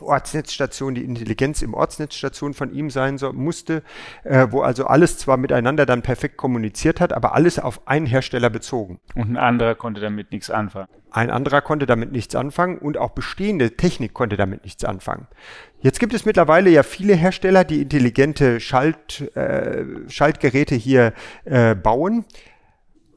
[0.00, 3.82] Ortsnetzstation, die Intelligenz im Ortsnetzstation von ihm sein so, musste,
[4.24, 8.50] äh, wo also alles zwar miteinander dann perfekt kommuniziert hat, aber alles auf einen Hersteller
[8.50, 9.00] bezogen.
[9.14, 10.88] Und ein anderer konnte damit nichts anfangen.
[11.10, 15.28] Ein anderer konnte damit nichts anfangen und auch bestehende Technik konnte damit nichts anfangen.
[15.80, 21.12] Jetzt gibt es mittlerweile ja viele Hersteller, die intelligente Schalt, äh, Schaltgeräte hier
[21.44, 22.24] äh, bauen.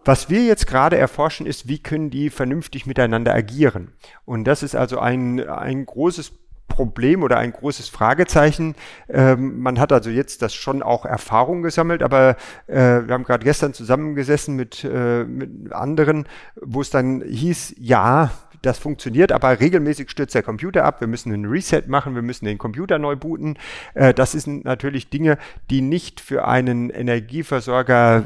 [0.06, 3.94] Was wir jetzt gerade erforschen, ist, wie können die vernünftig miteinander agieren.
[4.26, 6.32] Und das ist also ein, ein großes
[6.68, 8.76] Problem oder ein großes Fragezeichen.
[9.10, 13.44] Ähm, man hat also jetzt das schon auch Erfahrung gesammelt, aber äh, wir haben gerade
[13.44, 16.28] gestern zusammengesessen mit, äh, mit anderen,
[16.62, 21.00] wo es dann hieß, ja, das funktioniert, aber regelmäßig stürzt der Computer ab.
[21.00, 23.58] Wir müssen einen Reset machen, wir müssen den Computer neu booten.
[23.94, 25.38] Äh, das sind natürlich Dinge,
[25.70, 28.26] die nicht für einen Energieversorger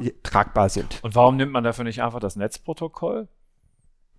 [0.00, 0.98] äh, tragbar sind.
[1.02, 3.28] Und warum nimmt man dafür nicht einfach das Netzprotokoll?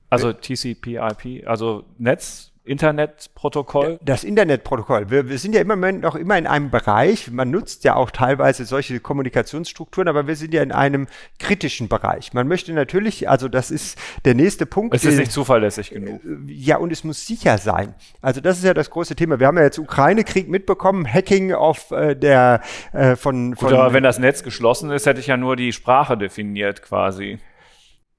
[0.09, 3.99] Also TCP/IP, also Netz Internetprotokoll?
[4.03, 5.09] Das Internetprotokoll.
[5.09, 8.65] Wir, wir, sind ja immer noch immer in einem Bereich, man nutzt ja auch teilweise
[8.65, 11.07] solche Kommunikationsstrukturen, aber wir sind ja in einem
[11.39, 12.33] kritischen Bereich.
[12.33, 14.95] Man möchte natürlich, also das ist der nächste Punkt.
[14.95, 16.21] Es ist nicht zuverlässig genug.
[16.25, 17.93] Äh, ja, und es muss sicher sein.
[18.21, 19.39] Also das ist ja das große Thema.
[19.39, 22.61] Wir haben ja jetzt Ukraine-Krieg mitbekommen, Hacking auf äh, der
[22.93, 25.71] äh, von, von Gut, aber wenn das Netz geschlossen ist, hätte ich ja nur die
[25.71, 27.39] Sprache definiert quasi.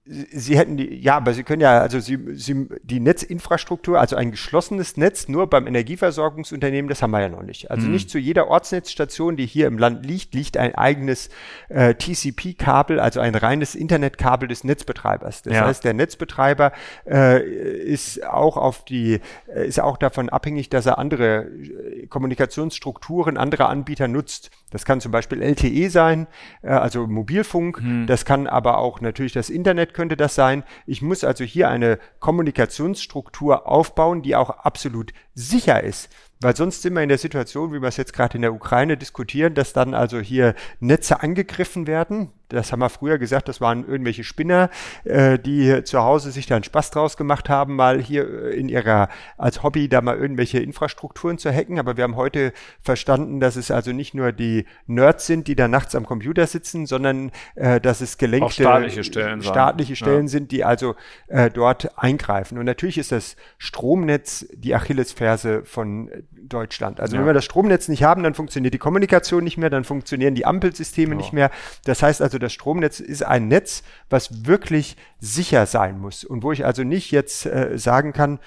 [0.08, 4.30] Sie hätten die, ja, aber Sie können ja, also Sie, Sie, die Netzinfrastruktur, also ein
[4.30, 7.72] geschlossenes Netz nur beim Energieversorgungsunternehmen, das haben wir ja noch nicht.
[7.72, 7.92] Also mhm.
[7.92, 11.28] nicht zu jeder Ortsnetzstation, die hier im Land liegt, liegt ein eigenes
[11.68, 15.42] äh, TCP-Kabel, also ein reines Internetkabel des Netzbetreibers.
[15.42, 15.66] Das ja.
[15.66, 16.72] heißt, der Netzbetreiber
[17.04, 19.20] äh, ist auch auf die,
[19.54, 24.50] ist auch davon abhängig, dass er andere äh, Kommunikationsstrukturen anderer Anbieter nutzt.
[24.70, 26.26] Das kann zum Beispiel LTE sein,
[26.62, 27.80] äh, also Mobilfunk.
[27.80, 28.06] Mhm.
[28.06, 30.64] Das kann aber auch natürlich das Internet könnte das sein.
[30.86, 36.10] Ich muss also hier eine Kommunikationsstruktur aufbauen, die auch absolut sicher ist.
[36.40, 38.96] Weil sonst sind wir in der Situation, wie wir es jetzt gerade in der Ukraine
[38.96, 43.86] diskutieren, dass dann also hier Netze angegriffen werden das haben wir früher gesagt, das waren
[43.86, 44.70] irgendwelche Spinner,
[45.04, 48.68] äh, die zu Hause sich da einen Spaß draus gemacht haben, mal hier äh, in
[48.68, 51.78] ihrer, als Hobby da mal irgendwelche Infrastrukturen zu hacken.
[51.78, 55.66] Aber wir haben heute verstanden, dass es also nicht nur die Nerds sind, die da
[55.66, 60.28] nachts am Computer sitzen, sondern äh, dass es gelenkte staatliche Stellen, staatliche Stellen ja.
[60.28, 60.94] sind, die also
[61.26, 62.58] äh, dort eingreifen.
[62.58, 67.00] Und natürlich ist das Stromnetz die Achillesferse von Deutschland.
[67.00, 67.20] Also ja.
[67.20, 70.46] wenn wir das Stromnetz nicht haben, dann funktioniert die Kommunikation nicht mehr, dann funktionieren die
[70.46, 71.16] Ampelsysteme ja.
[71.16, 71.50] nicht mehr.
[71.84, 76.52] Das heißt also, das Stromnetz ist ein Netz, was wirklich sicher sein muss und wo
[76.52, 78.38] ich also nicht jetzt äh, sagen kann,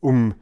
[0.00, 0.34] um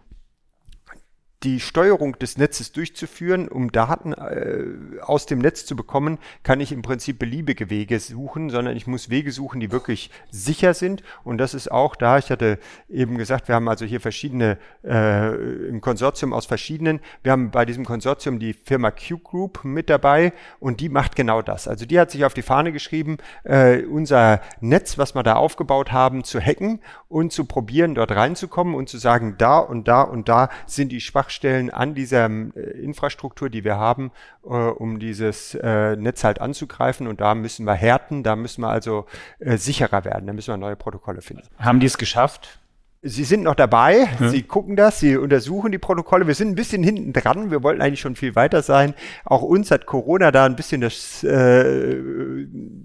[1.42, 6.70] die Steuerung des Netzes durchzuführen, um Daten äh, aus dem Netz zu bekommen, kann ich
[6.70, 11.02] im Prinzip beliebige Wege suchen, sondern ich muss Wege suchen, die wirklich sicher sind.
[11.24, 12.58] Und das ist auch da, ich hatte
[12.90, 15.34] eben gesagt, wir haben also hier verschiedene, äh,
[15.68, 20.34] im Konsortium aus verschiedenen, wir haben bei diesem Konsortium die Firma Q Group mit dabei
[20.58, 21.68] und die macht genau das.
[21.68, 25.90] Also die hat sich auf die Fahne geschrieben, äh, unser Netz, was wir da aufgebaut
[25.90, 30.28] haben, zu hacken und zu probieren, dort reinzukommen und zu sagen, da und da und
[30.28, 34.10] da sind die Schwachstellen Schwachstellen an dieser äh, Infrastruktur, die wir haben,
[34.44, 37.06] äh, um dieses äh, Netz halt anzugreifen.
[37.06, 39.06] Und da müssen wir härten, da müssen wir also
[39.40, 41.44] sicherer werden, da müssen wir neue Protokolle finden.
[41.58, 42.58] Haben die es geschafft?
[43.02, 44.28] Sie sind noch dabei, ja.
[44.28, 46.26] Sie gucken das, Sie untersuchen die Protokolle.
[46.26, 48.92] Wir sind ein bisschen hinten dran, wir wollten eigentlich schon viel weiter sein.
[49.24, 51.96] Auch uns hat Corona da ein bisschen das, äh,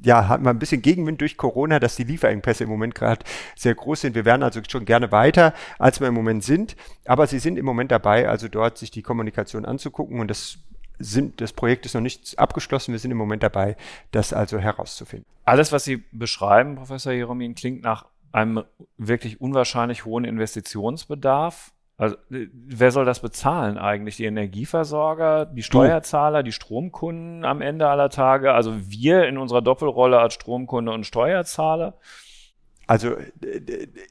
[0.03, 3.25] ja, hat man ein bisschen Gegenwind durch Corona, dass die Lieferengpässe im Moment gerade
[3.57, 4.15] sehr groß sind.
[4.15, 6.77] Wir wären also schon gerne weiter, als wir im Moment sind.
[7.03, 10.59] Aber Sie sind im Moment dabei, also dort sich die Kommunikation anzugucken und das
[10.97, 12.93] sind, das Projekt ist noch nicht abgeschlossen.
[12.93, 13.75] Wir sind im Moment dabei,
[14.11, 15.25] das also herauszufinden.
[15.43, 18.63] Alles, was Sie beschreiben, Professor Jeromin, klingt nach einem
[18.97, 21.71] wirklich unwahrscheinlich hohen Investitionsbedarf.
[21.97, 24.17] Also, wer soll das bezahlen eigentlich?
[24.17, 28.51] Die Energieversorger, die Steuerzahler, die Stromkunden am Ende aller Tage?
[28.51, 31.93] Also wir in unserer Doppelrolle als Stromkunde und Steuerzahler?
[32.85, 33.15] Also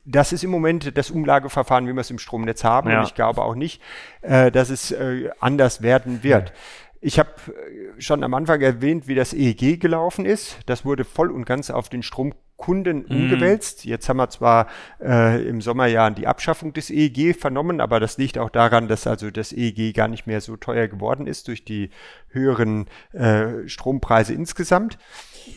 [0.06, 2.90] das ist im Moment das Umlageverfahren, wie wir es im Stromnetz haben.
[2.90, 3.00] Ja.
[3.00, 3.82] Und ich glaube auch nicht,
[4.22, 6.54] äh, dass es äh, anders werden wird.
[7.02, 10.58] Ich habe äh, schon am Anfang erwähnt, wie das EEG gelaufen ist.
[10.64, 12.32] Das wurde voll und ganz auf den Strom
[12.64, 13.10] Kunden mm.
[13.10, 13.84] umgewälzt.
[13.84, 18.38] Jetzt haben wir zwar äh, im Sommerjahr die Abschaffung des EEG vernommen, aber das liegt
[18.38, 21.90] auch daran, dass also das EEG gar nicht mehr so teuer geworden ist durch die
[22.30, 24.96] höheren äh, Strompreise insgesamt.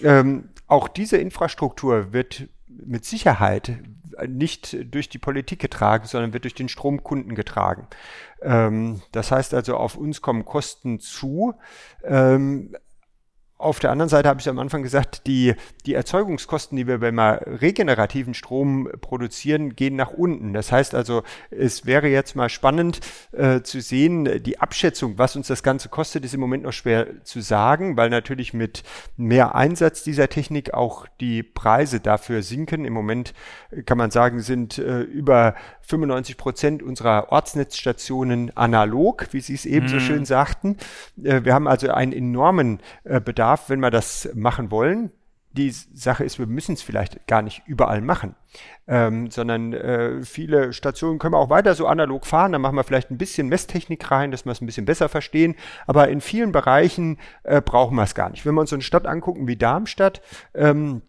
[0.04, 3.80] Ähm, auch diese Infrastruktur wird mit Sicherheit
[4.28, 7.88] nicht durch die Politik getragen, sondern wird durch den Stromkunden getragen.
[8.41, 11.54] Ähm, das heißt also, auf uns kommen Kosten zu.
[12.04, 12.76] Ähm,
[13.60, 17.20] auf der anderen Seite habe ich am Anfang gesagt, die, die Erzeugungskosten, die wir beim
[17.20, 20.54] regenerativen Strom produzieren, gehen nach unten.
[20.54, 23.00] Das heißt also, es wäre jetzt mal spannend
[23.32, 27.24] äh, zu sehen, die Abschätzung, was uns das Ganze kostet, ist im Moment noch schwer
[27.24, 28.84] zu sagen, weil natürlich mit
[29.15, 32.86] mehr Einsatz dieser Technik auch die Preise dafür sinken.
[32.86, 33.34] Im Moment
[33.86, 39.86] kann man sagen, sind äh, über 95 Prozent unserer Ortsnetzstationen analog, wie Sie es eben
[39.86, 39.89] mhm.
[39.89, 40.78] so schön sagten.
[41.24, 45.12] Äh, wir haben also einen enormen äh, Bedarf, wenn wir das machen wollen.
[45.53, 48.36] Die Sache ist, wir müssen es vielleicht gar nicht überall machen,
[48.88, 52.51] ähm, sondern äh, viele Stationen können wir auch weiter so analog fahren.
[52.51, 55.55] Dann machen wir vielleicht ein bisschen Messtechnik rein, dass wir es ein bisschen besser verstehen.
[55.88, 58.45] Aber in vielen Bereichen äh, brauchen wir es gar nicht.
[58.45, 60.21] Wenn wir uns so eine Stadt angucken wie Darmstadt,
[60.53, 61.01] ähm,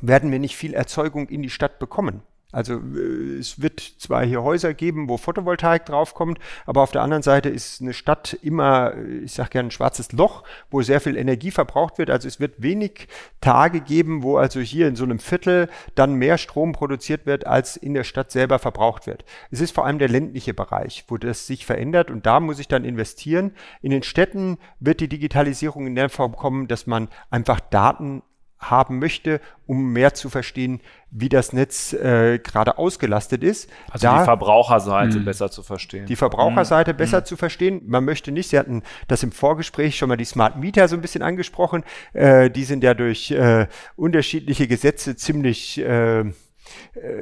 [0.00, 2.22] werden wir nicht viel Erzeugung in die Stadt bekommen.
[2.52, 7.22] Also äh, es wird zwar hier Häuser geben, wo Photovoltaik draufkommt, aber auf der anderen
[7.22, 11.16] Seite ist eine Stadt immer, äh, ich sage gerne, ein schwarzes Loch, wo sehr viel
[11.16, 12.10] Energie verbraucht wird.
[12.10, 13.08] Also es wird wenig
[13.40, 17.76] Tage geben, wo also hier in so einem Viertel dann mehr Strom produziert wird, als
[17.76, 19.24] in der Stadt selber verbraucht wird.
[19.50, 22.68] Es ist vor allem der ländliche Bereich, wo das sich verändert und da muss ich
[22.68, 23.52] dann investieren.
[23.82, 28.22] In den Städten wird die Digitalisierung in der Form kommen, dass man einfach Daten
[28.60, 33.70] haben möchte, um mehr zu verstehen, wie das Netz äh, gerade ausgelastet ist.
[33.90, 36.06] Also da, die Verbraucherseite mh, besser zu verstehen.
[36.06, 37.24] Die Verbraucherseite mh, besser mh.
[37.24, 37.82] zu verstehen.
[37.86, 41.00] Man möchte nicht, Sie hatten das im Vorgespräch schon mal die Smart Meter so ein
[41.00, 41.84] bisschen angesprochen.
[42.12, 46.32] Äh, die sind ja durch äh, unterschiedliche Gesetze ziemlich äh, äh,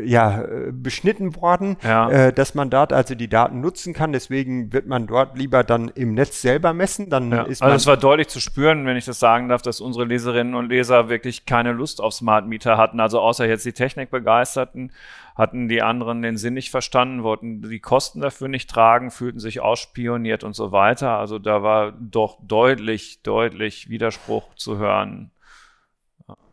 [0.04, 2.10] ja, äh, beschnitten worden, ja.
[2.10, 4.12] äh, dass man dort also die Daten nutzen kann.
[4.12, 7.10] Deswegen wird man dort lieber dann im Netz selber messen.
[7.10, 7.42] Dann ja.
[7.42, 10.54] ist also es war deutlich zu spüren, wenn ich das sagen darf, dass unsere Leserinnen
[10.54, 13.00] und Leser wirklich keine Lust auf Smart Meter hatten.
[13.00, 14.92] Also außer jetzt die Technik begeisterten,
[15.34, 19.60] hatten die anderen den Sinn nicht verstanden, wollten die Kosten dafür nicht tragen, fühlten sich
[19.60, 21.18] ausspioniert und so weiter.
[21.18, 25.30] Also da war doch deutlich, deutlich Widerspruch zu hören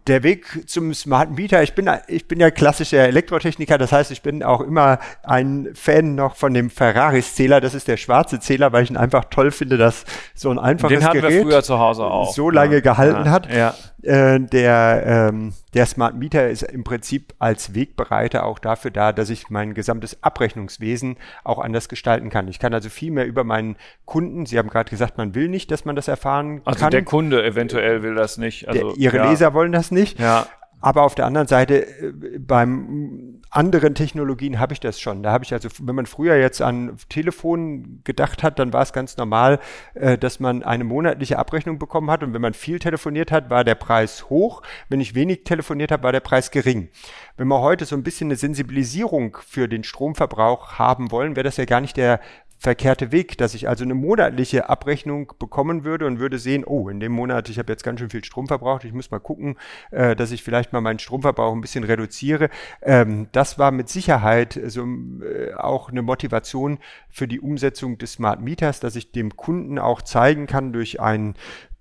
[0.07, 4.21] der Weg zum Smart Meter, ich bin, ich bin ja klassischer Elektrotechniker, das heißt, ich
[4.21, 8.83] bin auch immer ein Fan noch von dem Ferraris-Zähler, das ist der schwarze Zähler, weil
[8.83, 11.79] ich ihn einfach toll finde, dass so ein einfaches Den hatten Gerät wir früher zu
[11.79, 12.33] Hause auch.
[12.33, 13.51] so lange ja, gehalten ja, hat.
[13.51, 13.73] Ja.
[14.05, 19.29] Äh, der, ähm, der Smart Meter ist im Prinzip als Wegbereiter auch dafür da, dass
[19.29, 22.47] ich mein gesamtes Abrechnungswesen auch anders gestalten kann.
[22.47, 25.71] Ich kann also viel mehr über meinen Kunden, Sie haben gerade gesagt, man will nicht,
[25.71, 26.85] dass man das erfahren also kann.
[26.85, 28.67] Also der Kunde eventuell will das nicht.
[28.67, 29.29] Also, der, ihre ja.
[29.29, 30.19] Leser wollen das nicht.
[30.19, 30.47] Ja.
[30.81, 35.23] Aber auf der anderen Seite äh, beim anderen Technologien habe ich das schon.
[35.23, 38.93] Da habe ich also, wenn man früher jetzt an Telefon gedacht hat, dann war es
[38.93, 39.59] ganz normal,
[39.93, 43.63] äh, dass man eine monatliche Abrechnung bekommen hat und wenn man viel telefoniert hat, war
[43.63, 44.61] der Preis hoch.
[44.89, 46.89] Wenn ich wenig telefoniert habe, war der Preis gering.
[47.37, 51.57] Wenn wir heute so ein bisschen eine Sensibilisierung für den Stromverbrauch haben wollen, wäre das
[51.57, 52.19] ja gar nicht der
[52.57, 56.99] verkehrte Weg, dass ich also eine monatliche Abrechnung bekommen würde und würde sehen, oh, in
[56.99, 59.57] dem Monat, ich habe jetzt ganz schön viel Strom verbraucht, ich muss mal gucken,
[59.91, 62.49] äh, dass ich vielleicht mal meinen Stromverbrauch ein bisschen reduziere.
[62.81, 68.41] Ähm, das war mit Sicherheit so äh, auch eine Motivation für die Umsetzung des Smart
[68.41, 71.35] Meters, dass ich dem Kunden auch zeigen kann durch ein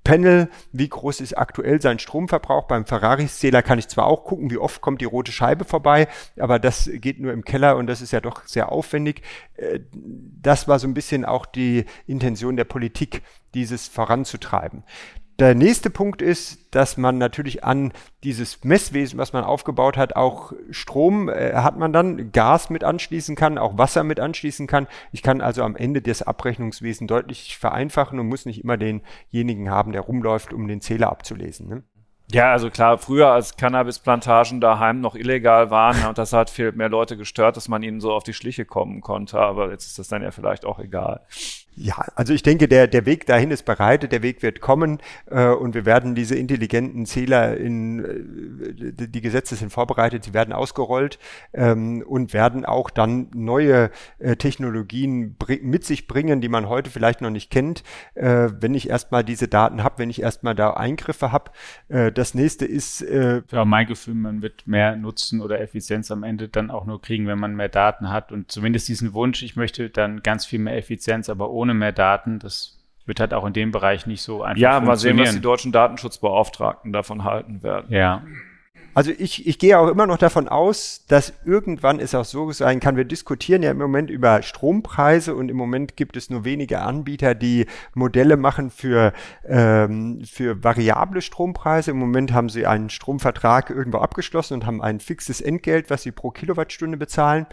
[0.05, 2.67] Panel, wie groß ist aktuell sein Stromverbrauch.
[2.67, 6.59] Beim Ferraris-Zähler kann ich zwar auch gucken, wie oft kommt die rote Scheibe vorbei, aber
[6.59, 9.23] das geht nur im Keller und das ist ja doch sehr aufwendig.
[9.57, 13.23] Äh, das war so ein bisschen auch die Intention der Politik,
[13.55, 14.85] dieses voranzutreiben.
[15.41, 17.93] Der nächste Punkt ist, dass man natürlich an
[18.23, 23.35] dieses Messwesen, was man aufgebaut hat, auch Strom äh, hat man dann, Gas mit anschließen
[23.35, 24.87] kann, auch Wasser mit anschließen kann.
[25.11, 29.91] Ich kann also am Ende das Abrechnungswesen deutlich vereinfachen und muss nicht immer denjenigen haben,
[29.91, 31.69] der rumläuft, um den Zähler abzulesen.
[31.69, 31.83] Ne?
[32.33, 36.89] Ja, also klar, früher als Cannabisplantagen daheim noch illegal waren und das hat viel mehr
[36.89, 40.09] Leute gestört, dass man ihnen so auf die Schliche kommen konnte, aber jetzt ist das
[40.09, 41.21] dann ja vielleicht auch egal.
[41.77, 45.49] Ja, also ich denke, der, der Weg dahin ist bereitet, der Weg wird kommen äh,
[45.49, 51.19] und wir werden diese intelligenten Zähler in, äh, die Gesetze sind vorbereitet, sie werden ausgerollt
[51.53, 57.21] ähm, und werden auch dann neue äh, Technologien mit sich bringen, die man heute vielleicht
[57.23, 57.83] noch nicht kennt,
[58.15, 61.51] äh, wenn ich erstmal diese Daten habe, wenn ich erstmal da Eingriffe habe.
[61.89, 63.03] Äh, das nächste ist...
[63.03, 67.03] Äh, ja, mein Gefühl, man wird mehr Nutzen oder Effizienz am Ende dann auch nur
[67.03, 70.61] kriegen, wenn man mehr Daten hat und zumindest diesen Wunsch, ich möchte dann ganz viel
[70.61, 72.39] mehr Effizienz, aber ohne ohne mehr Daten.
[72.39, 75.41] Das wird halt auch in dem Bereich nicht so einfach Ja, mal sehen, was die
[75.41, 77.87] deutschen Datenschutzbeauftragten davon halten werden.
[77.91, 78.23] Ja.
[78.95, 82.81] Also ich, ich gehe auch immer noch davon aus, dass irgendwann es auch so sein
[82.81, 86.81] kann, wir diskutieren ja im Moment über Strompreise und im Moment gibt es nur wenige
[86.81, 89.13] Anbieter, die Modelle machen für,
[89.47, 91.91] ähm, für variable Strompreise.
[91.91, 96.13] Im Moment haben sie einen Stromvertrag irgendwo abgeschlossen und haben ein fixes Entgelt, was sie
[96.13, 97.47] pro Kilowattstunde bezahlen,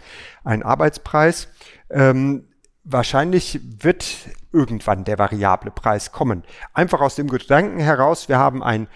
[0.44, 1.48] einen Arbeitspreis.
[1.90, 2.44] Ähm,
[2.84, 4.04] Wahrscheinlich wird
[4.52, 6.42] irgendwann der variable Preis kommen.
[6.74, 8.88] Einfach aus dem Gedanken heraus, wir haben ein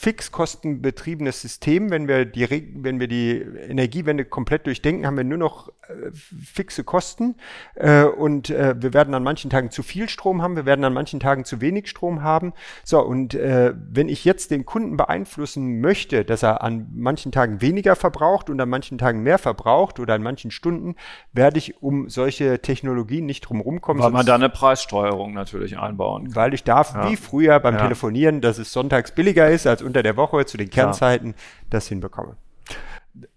[0.00, 1.90] fixkostenbetriebenes System.
[1.90, 6.84] Wenn wir die, wenn wir die Energiewende komplett durchdenken, haben wir nur noch äh, fixe
[6.84, 7.34] Kosten
[7.74, 10.94] äh, und äh, wir werden an manchen Tagen zu viel Strom haben, wir werden an
[10.94, 12.54] manchen Tagen zu wenig Strom haben.
[12.82, 17.60] So, und äh, wenn ich jetzt den Kunden beeinflussen möchte, dass er an manchen Tagen
[17.60, 20.94] weniger verbraucht und an manchen Tagen mehr verbraucht oder an manchen Stunden,
[21.34, 24.02] werde ich um solche Technologien nicht drum rumkommen.
[24.02, 26.36] Weil man da eine Preissteuerung natürlich einbauen kann.
[26.36, 27.10] Weil ich darf, ja.
[27.10, 27.82] wie früher beim ja.
[27.82, 31.34] Telefonieren, dass es sonntags billiger ist als unter der Woche zu den Kernzeiten
[31.68, 32.36] das hinbekomme.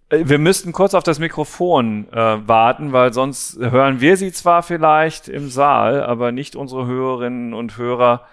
[0.10, 5.28] Wir müssten kurz auf das Mikrofon äh, warten, weil sonst hören wir Sie zwar vielleicht
[5.28, 8.28] im Saal, aber nicht unsere Hörerinnen und Hörer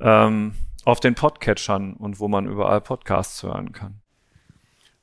[0.00, 0.52] ähm,
[0.84, 4.00] auf den Podcatchern und wo man überall Podcasts hören kann.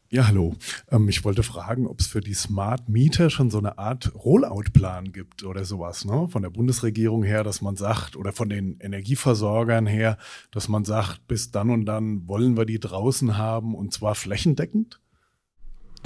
[0.10, 0.56] Ja, hallo.
[0.92, 5.12] Ähm, ich wollte fragen, ob es für die Smart Meter schon so eine Art Rollout-Plan
[5.12, 6.28] gibt oder sowas, ne?
[6.30, 10.18] Von der Bundesregierung her, dass man sagt, oder von den Energieversorgern her,
[10.52, 15.02] dass man sagt, bis dann und dann wollen wir die draußen haben und zwar flächendeckend?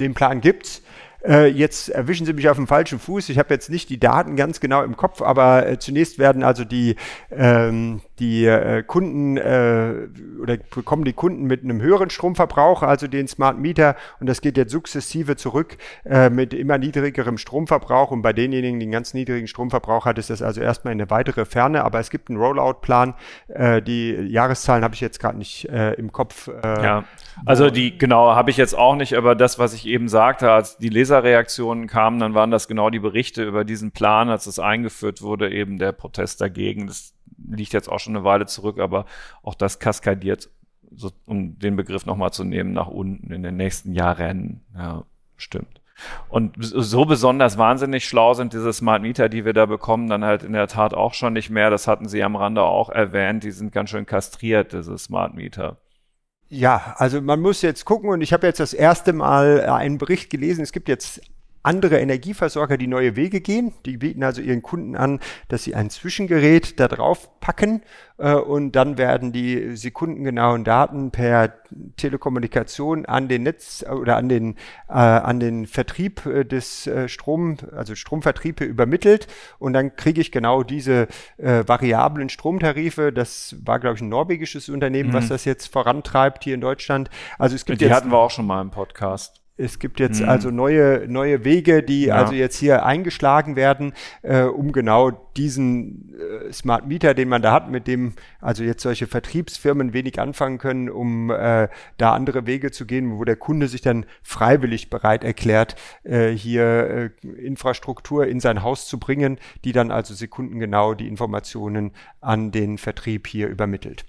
[0.00, 0.82] Den Plan gibt's.
[1.24, 3.28] Äh, jetzt erwischen Sie mich auf dem falschen Fuß.
[3.28, 6.64] Ich habe jetzt nicht die Daten ganz genau im Kopf, aber äh, zunächst werden also
[6.64, 6.96] die,
[7.30, 10.08] ähm, die äh, Kunden äh,
[10.40, 14.56] oder bekommen die Kunden mit einem höheren Stromverbrauch, also den Smart Meter, und das geht
[14.56, 18.10] jetzt sukzessive zurück äh, mit immer niedrigerem Stromverbrauch.
[18.10, 21.10] Und bei denjenigen, die einen ganz niedrigen Stromverbrauch hat, ist das also erstmal in eine
[21.10, 21.84] weitere Ferne.
[21.84, 23.14] Aber es gibt einen Rollout-Plan.
[23.48, 26.48] Äh, die Jahreszahlen habe ich jetzt gerade nicht im Kopf.
[26.64, 27.04] Ja,
[27.46, 30.78] also die genau habe ich jetzt auch nicht, aber das, was ich eben sagte, als
[30.78, 34.58] die Leser Leserreaktionen kamen, dann waren das genau die Berichte über diesen Plan, als es
[34.58, 36.86] eingeführt wurde, eben der Protest dagegen.
[36.86, 37.14] Das
[37.48, 39.06] liegt jetzt auch schon eine Weile zurück, aber
[39.42, 40.48] auch das kaskadiert,
[40.92, 44.60] so, um den Begriff nochmal zu nehmen, nach unten in den nächsten Jahren.
[44.76, 45.04] Ja,
[45.36, 45.80] stimmt.
[46.28, 50.42] Und so besonders wahnsinnig schlau sind diese Smart Meter, die wir da bekommen, dann halt
[50.42, 51.68] in der Tat auch schon nicht mehr.
[51.68, 53.44] Das hatten Sie am Rande auch erwähnt.
[53.44, 55.76] Die sind ganz schön kastriert, diese Smart Meter.
[56.52, 60.30] Ja, also man muss jetzt gucken und ich habe jetzt das erste Mal einen Bericht
[60.30, 60.62] gelesen.
[60.62, 61.20] Es gibt jetzt
[61.62, 63.72] andere Energieversorger, die neue Wege gehen.
[63.84, 67.82] Die bieten also ihren Kunden an, dass sie ein Zwischengerät da drauf packen
[68.20, 71.54] äh, und dann werden die sekundengenauen Daten per
[71.96, 74.56] Telekommunikation an den Netz oder an den
[74.88, 79.26] äh, an den Vertrieb äh, des äh, Strom, also Stromvertriebe übermittelt
[79.58, 81.08] und dann kriege ich genau diese
[81.38, 83.12] äh, variablen Stromtarife.
[83.12, 85.14] Das war glaube ich ein norwegisches Unternehmen, mhm.
[85.14, 87.10] was das jetzt vorantreibt hier in Deutschland.
[87.38, 89.39] Also es gibt die jetzt, hatten wir auch schon mal im Podcast.
[89.60, 90.28] Es gibt jetzt mhm.
[90.28, 92.14] also neue, neue Wege, die ja.
[92.14, 93.92] also jetzt hier eingeschlagen werden,
[94.22, 98.82] äh, um genau diesen äh, Smart Meter, den man da hat, mit dem also jetzt
[98.82, 103.68] solche Vertriebsfirmen wenig anfangen können, um äh, da andere Wege zu gehen, wo der Kunde
[103.68, 109.72] sich dann freiwillig bereit erklärt, äh, hier äh, Infrastruktur in sein Haus zu bringen, die
[109.72, 111.92] dann also sekundengenau die Informationen
[112.22, 114.06] an den Vertrieb hier übermittelt.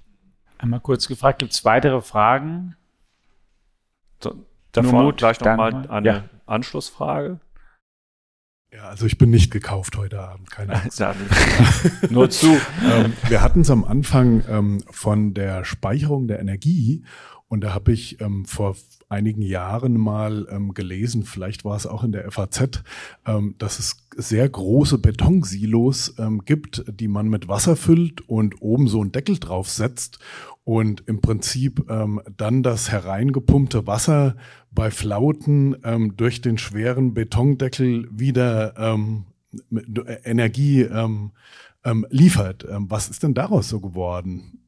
[0.58, 2.76] Einmal kurz gefragt, gibt es weitere Fragen?
[4.24, 6.24] So Davor Mut, gleich nochmal eine ja.
[6.46, 7.40] Anschlussfrage.
[8.74, 11.04] Ja, also ich bin nicht gekauft heute Abend, keine Angst.
[12.10, 12.58] Nur zu.
[12.90, 17.04] ähm, wir hatten es am Anfang ähm, von der Speicherung der Energie
[17.52, 18.78] und da habe ich ähm, vor
[19.10, 22.82] einigen Jahren mal ähm, gelesen, vielleicht war es auch in der FAZ,
[23.26, 28.88] ähm, dass es sehr große Betonsilos ähm, gibt, die man mit Wasser füllt und oben
[28.88, 30.20] so einen Deckel draufsetzt
[30.64, 34.36] und im Prinzip ähm, dann das hereingepumpte Wasser
[34.72, 39.26] bei Flauten ähm, durch den schweren Betondeckel wieder ähm,
[40.24, 41.32] Energie ähm,
[41.84, 42.66] ähm, liefert.
[42.70, 44.61] Ähm, was ist denn daraus so geworden?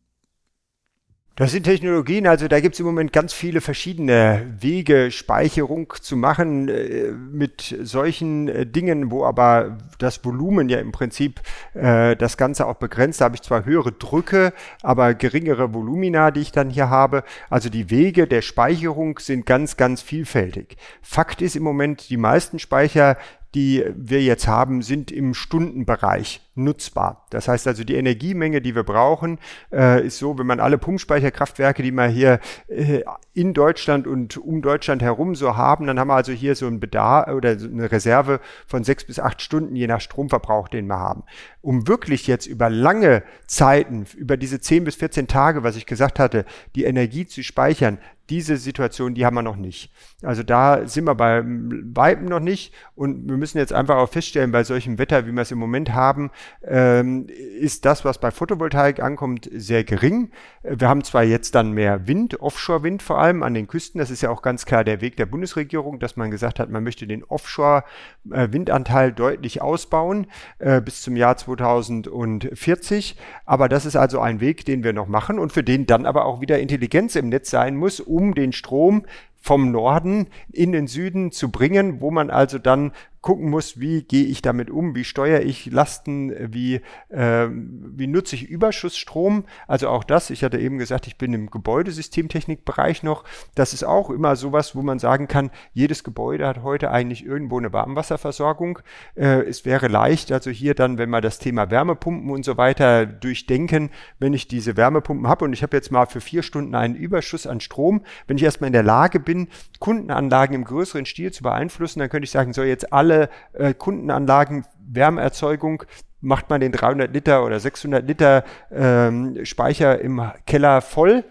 [1.36, 6.16] Das sind Technologien, also da gibt es im Moment ganz viele verschiedene Wege, Speicherung zu
[6.16, 11.42] machen äh, mit solchen äh, Dingen, wo aber das Volumen ja im Prinzip
[11.74, 13.20] äh, das Ganze auch begrenzt.
[13.20, 14.54] Da habe ich zwar höhere Drücke,
[14.84, 17.24] aber geringere Volumina, die ich dann hier habe.
[17.50, 20.78] Also die Wege der Speicherung sind ganz, ganz vielfältig.
[21.02, 23.18] Fakt ist im Moment, die meisten Speicher
[23.56, 27.26] die wir jetzt haben, sind im Stundenbereich nutzbar.
[27.30, 29.40] Das heißt also, die Energiemenge, die wir brauchen,
[29.72, 34.62] äh, ist so, wenn man alle Pumpspeicherkraftwerke, die wir hier äh, in Deutschland und um
[34.62, 37.92] Deutschland herum so haben, dann haben wir also hier so einen Bedarf oder so eine
[37.92, 41.24] Reserve von sechs bis acht Stunden, je nach Stromverbrauch, den wir haben.
[41.62, 46.20] Um wirklich jetzt über lange Zeiten, über diese zehn bis 14 Tage, was ich gesagt
[46.20, 46.46] hatte,
[46.76, 47.98] die Energie zu speichern,
[48.30, 49.92] diese Situation, die haben wir noch nicht.
[50.22, 54.52] Also da sind wir bei Weitem noch nicht und wir müssen jetzt einfach auch feststellen,
[54.52, 56.32] bei solchem Wetter, wie wir es im Moment haben,
[56.66, 60.32] ähm, ist das, was bei Photovoltaik ankommt, sehr gering.
[60.64, 64.22] Wir haben zwar jetzt dann mehr Wind, Offshore-Wind vor allem an den Küsten, das ist
[64.22, 67.26] ja auch ganz klar der Weg der Bundesregierung, dass man gesagt hat, man möchte den
[67.26, 70.28] Offshore-Windanteil deutlich ausbauen
[70.60, 75.40] äh, bis zum Jahr 2040, aber das ist also ein Weg, den wir noch machen
[75.40, 79.06] und für den dann aber auch wieder Intelligenz im Netz sein muss, um den Strom
[79.36, 82.94] vom Norden in den Süden zu bringen, wo man also dann
[83.24, 88.36] gucken muss, wie gehe ich damit um, wie steuere ich Lasten, wie, äh, wie nutze
[88.36, 89.46] ich Überschussstrom.
[89.66, 93.24] Also auch das, ich hatte eben gesagt, ich bin im Gebäudesystemtechnikbereich noch.
[93.56, 97.58] Das ist auch immer sowas, wo man sagen kann, jedes Gebäude hat heute eigentlich irgendwo
[97.58, 98.80] eine Warmwasserversorgung.
[99.16, 103.06] Äh, es wäre leicht, also hier dann, wenn wir das Thema Wärmepumpen und so weiter
[103.06, 106.96] durchdenken, wenn ich diese Wärmepumpen habe und ich habe jetzt mal für vier Stunden einen
[106.96, 109.48] Überschuss an Strom, wenn ich erstmal in der Lage bin,
[109.80, 113.74] Kundenanlagen im größeren Stil zu beeinflussen, dann könnte ich sagen, so jetzt alle alle äh,
[113.74, 115.84] Kundenanlagen Wärmeerzeugung
[116.22, 121.24] macht man den 300 Liter oder 600 Liter ähm, Speicher im Keller voll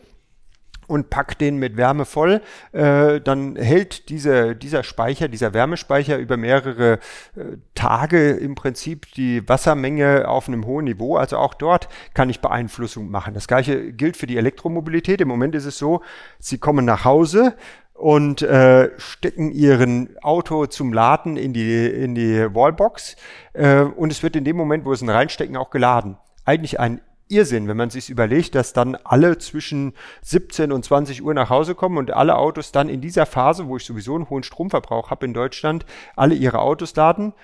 [0.87, 6.37] und packt den mit Wärme voll, äh, dann hält diese, dieser Speicher, dieser Wärmespeicher über
[6.37, 6.95] mehrere
[7.35, 11.17] äh, Tage im Prinzip die Wassermenge auf einem hohen Niveau.
[11.17, 13.33] Also auch dort kann ich Beeinflussung machen.
[13.33, 15.23] Das gleiche gilt für die Elektromobilität.
[15.23, 16.03] Im Moment ist es so,
[16.39, 17.55] Sie kommen nach Hause,
[18.03, 23.15] und äh, stecken ihren Auto zum Laden in die, in die Wallbox
[23.53, 26.17] äh, und es wird in dem Moment, wo sie ihn reinstecken, auch geladen.
[26.45, 29.93] Eigentlich ein Irrsinn, wenn man sich überlegt, dass dann alle zwischen
[30.23, 33.77] 17 und 20 Uhr nach Hause kommen und alle Autos dann in dieser Phase, wo
[33.77, 35.87] ich sowieso einen hohen Stromverbrauch habe in Deutschland,
[36.17, 37.35] alle ihre Autos laden,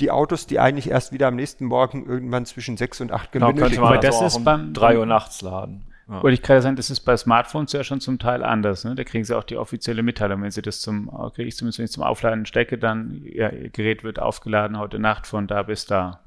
[0.00, 3.54] die Autos, die eigentlich erst wieder am nächsten Morgen irgendwann zwischen 6 und 8 genau,
[3.54, 5.86] könnte man das, das ist um beim 3 Uhr nachts laden.
[6.08, 6.22] Ja.
[6.22, 8.84] Wollte ich gerade sagen, das ist bei Smartphones ja schon zum Teil anders.
[8.84, 8.94] Ne?
[8.94, 11.84] Da kriegen sie auch die offizielle Mitteilung, wenn sie das zum, kriege ich zumindest, wenn
[11.84, 15.84] ich zum Aufladen stecke, dann, ja, ihr Gerät wird aufgeladen heute Nacht von da bis
[15.84, 16.20] da.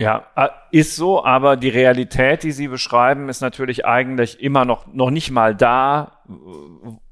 [0.00, 0.26] Ja,
[0.72, 5.30] ist so, aber die Realität, die Sie beschreiben, ist natürlich eigentlich immer noch, noch nicht
[5.30, 6.24] mal da,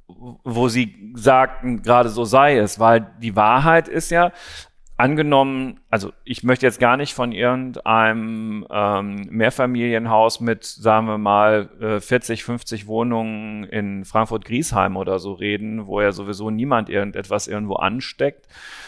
[0.06, 4.32] wo Sie sagten, gerade so sei es, weil die Wahrheit ist ja,
[5.02, 11.70] angenommen, also ich möchte jetzt gar nicht von irgendeinem ähm, Mehrfamilienhaus mit, sagen wir mal,
[11.80, 17.74] äh, 40, 50 Wohnungen in Frankfurt-Griesheim oder so reden, wo ja sowieso niemand irgendetwas irgendwo
[17.74, 18.46] ansteckt,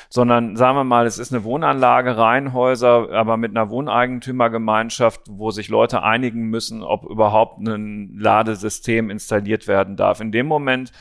[0.08, 5.68] sondern sagen wir mal, es ist eine Wohnanlage, Reihenhäuser, aber mit einer Wohneigentümergemeinschaft, wo sich
[5.68, 10.20] Leute einigen müssen, ob überhaupt ein Ladesystem installiert werden darf.
[10.20, 10.92] In dem Moment,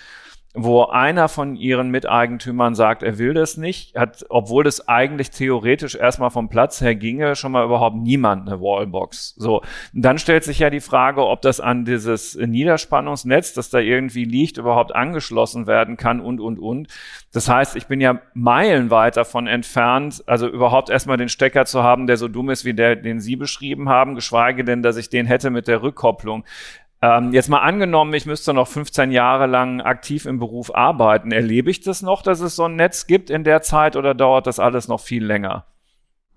[0.55, 5.95] wo einer von ihren Miteigentümern sagt, er will das nicht, hat, obwohl das eigentlich theoretisch
[5.95, 9.33] erstmal vom Platz her ginge, schon mal überhaupt niemand eine Wallbox.
[9.35, 9.61] So.
[9.93, 14.25] Und dann stellt sich ja die Frage, ob das an dieses Niederspannungsnetz, das da irgendwie
[14.25, 16.87] liegt, überhaupt angeschlossen werden kann und, und, und.
[17.31, 22.05] Das heißt, ich bin ja meilenweit davon entfernt, also überhaupt erstmal den Stecker zu haben,
[22.05, 25.25] der so dumm ist wie der, den Sie beschrieben haben, geschweige denn, dass ich den
[25.25, 26.43] hätte mit der Rückkopplung.
[27.03, 31.33] Ähm, jetzt mal angenommen, ich müsste noch 15 Jahre lang aktiv im Beruf arbeiten.
[31.33, 34.47] Erlebe ich das noch, dass es so ein Netz gibt in der Zeit oder dauert
[34.47, 35.65] das alles noch viel länger?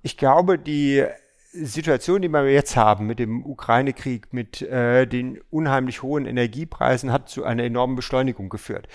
[0.03, 1.05] Ich glaube, die
[1.53, 7.29] Situation, die wir jetzt haben mit dem Ukraine-Krieg, mit äh, den unheimlich hohen Energiepreisen, hat
[7.29, 8.89] zu einer enormen Beschleunigung geführt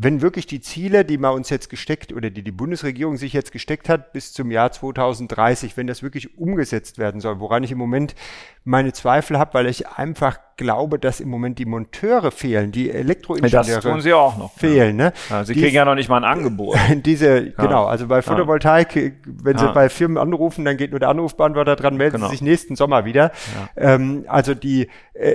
[0.00, 3.50] wenn wirklich die Ziele, die man uns jetzt gesteckt oder die die Bundesregierung sich jetzt
[3.50, 7.78] gesteckt hat bis zum Jahr 2030, wenn das wirklich umgesetzt werden soll, woran ich im
[7.78, 8.14] Moment
[8.68, 13.64] meine Zweifel habe, weil ich einfach glaube, dass im Moment die Monteure fehlen, die Elektroingenieure
[13.64, 14.98] das tun sie auch noch, fehlen.
[14.98, 15.06] Ja.
[15.06, 15.12] Ne?
[15.30, 16.76] Ja, sie die, kriegen ja noch nicht mal ein Angebot.
[17.06, 17.52] Diese, ja.
[17.56, 21.96] genau, also bei Photovoltaik, wenn sie bei Firmen anrufen, dann geht nur der Anrufbeantworter dran,
[21.96, 22.26] melden genau.
[22.26, 23.30] sie sich nächsten Sommer wieder.
[23.76, 25.34] Ähm, also die, äh,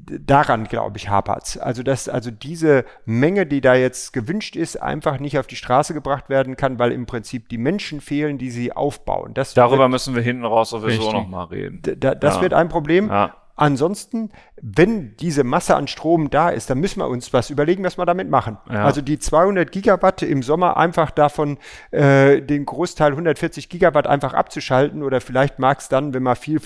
[0.00, 1.58] daran glaube ich hapert's.
[1.58, 5.92] Also dass also diese Menge, die da jetzt gewünscht ist, einfach nicht auf die Straße
[5.92, 9.34] gebracht werden kann, weil im Prinzip die Menschen fehlen, die sie aufbauen.
[9.34, 11.82] Das Darüber wird, müssen wir hinten raus sowieso noch mal reden.
[11.82, 13.08] Da, das wird ein Problem.
[13.08, 13.34] Ja.
[13.56, 17.96] Ansonsten, wenn diese Masse an Strom da ist, dann müssen wir uns was überlegen, was
[17.96, 18.58] wir damit machen.
[18.68, 18.84] Ja.
[18.84, 21.58] Also die 200 Gigawatt im Sommer einfach davon
[21.92, 26.60] äh, den Großteil 140 Gigawatt einfach abzuschalten oder vielleicht mag es dann, wenn wir viel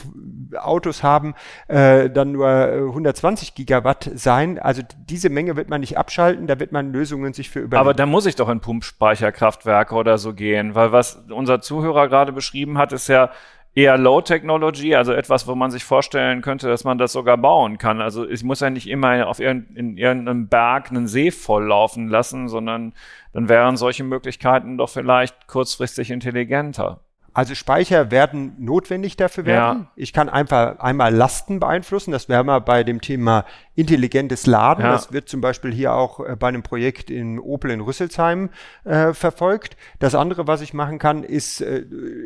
[0.59, 1.35] Autos haben,
[1.67, 4.59] äh, dann nur 120 äh, Gigawatt sein.
[4.59, 4.81] Also
[5.11, 7.81] diese Menge wird man nicht abschalten, da wird man Lösungen sich für überlegen.
[7.81, 12.33] Aber da muss ich doch in Pumpspeicherkraftwerke oder so gehen, weil was unser Zuhörer gerade
[12.33, 13.31] beschrieben hat, ist ja,
[13.79, 17.79] eher Low Technology, also etwas, wo man sich vorstellen könnte, dass man das sogar bauen
[17.79, 18.01] kann.
[18.01, 22.49] Also ich muss ja nicht immer auf irgendein, in irgendeinem Berg einen See volllaufen lassen,
[22.49, 22.93] sondern
[23.33, 27.03] dann wären solche Möglichkeiten doch vielleicht kurzfristig intelligenter.
[27.39, 29.83] Also Speicher werden notwendig dafür werden.
[29.83, 29.87] Ja.
[29.95, 32.11] Ich kann einfach einmal Lasten beeinflussen.
[32.11, 33.45] Das wäre mal bei dem Thema
[33.77, 34.85] intelligentes Laden.
[34.85, 34.91] Ja.
[34.91, 38.49] Das wird zum Beispiel hier auch äh, bei einem Projekt in Opel in Rüsselsheim
[38.83, 39.77] äh, verfolgt.
[40.01, 41.77] Das andere, was ich machen kann, ist äh,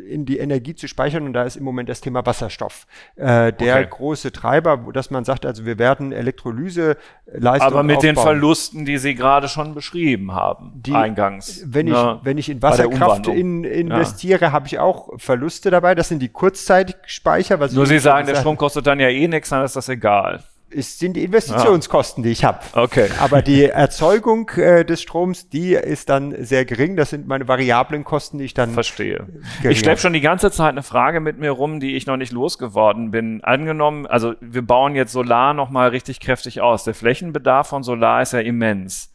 [0.09, 1.27] in die Energie zu speichern.
[1.27, 2.87] Und da ist im Moment das Thema Wasserstoff.
[3.15, 3.87] Äh, der okay.
[3.91, 6.97] große Treiber, dass man sagt, also wir werden Elektrolyse
[7.31, 8.15] Leistung Aber mit aufbauen.
[8.15, 11.63] den Verlusten, die Sie gerade schon beschrieben haben, die, eingangs.
[11.67, 14.51] Wenn ich, ne, wenn ich in Wasserkraft in, investiere, ja.
[14.51, 15.95] habe ich auch Verluste dabei.
[15.95, 17.59] Das sind die Kurzzeitspeicher.
[17.59, 20.43] Was Nur Sie sagen, der Strom kostet dann ja eh nichts, dann ist das egal
[20.75, 22.59] es sind die Investitionskosten, die ich habe.
[22.73, 23.09] Okay.
[23.19, 26.95] Aber die Erzeugung äh, des Stroms, die ist dann sehr gering.
[26.95, 29.27] Das sind meine variablen Kosten, die ich dann verstehe.
[29.63, 32.31] Ich schleppe schon die ganze Zeit eine Frage mit mir rum, die ich noch nicht
[32.31, 33.43] losgeworden bin.
[33.43, 36.83] Angenommen, also wir bauen jetzt Solar noch mal richtig kräftig aus.
[36.83, 39.12] Der Flächenbedarf von Solar ist ja immens.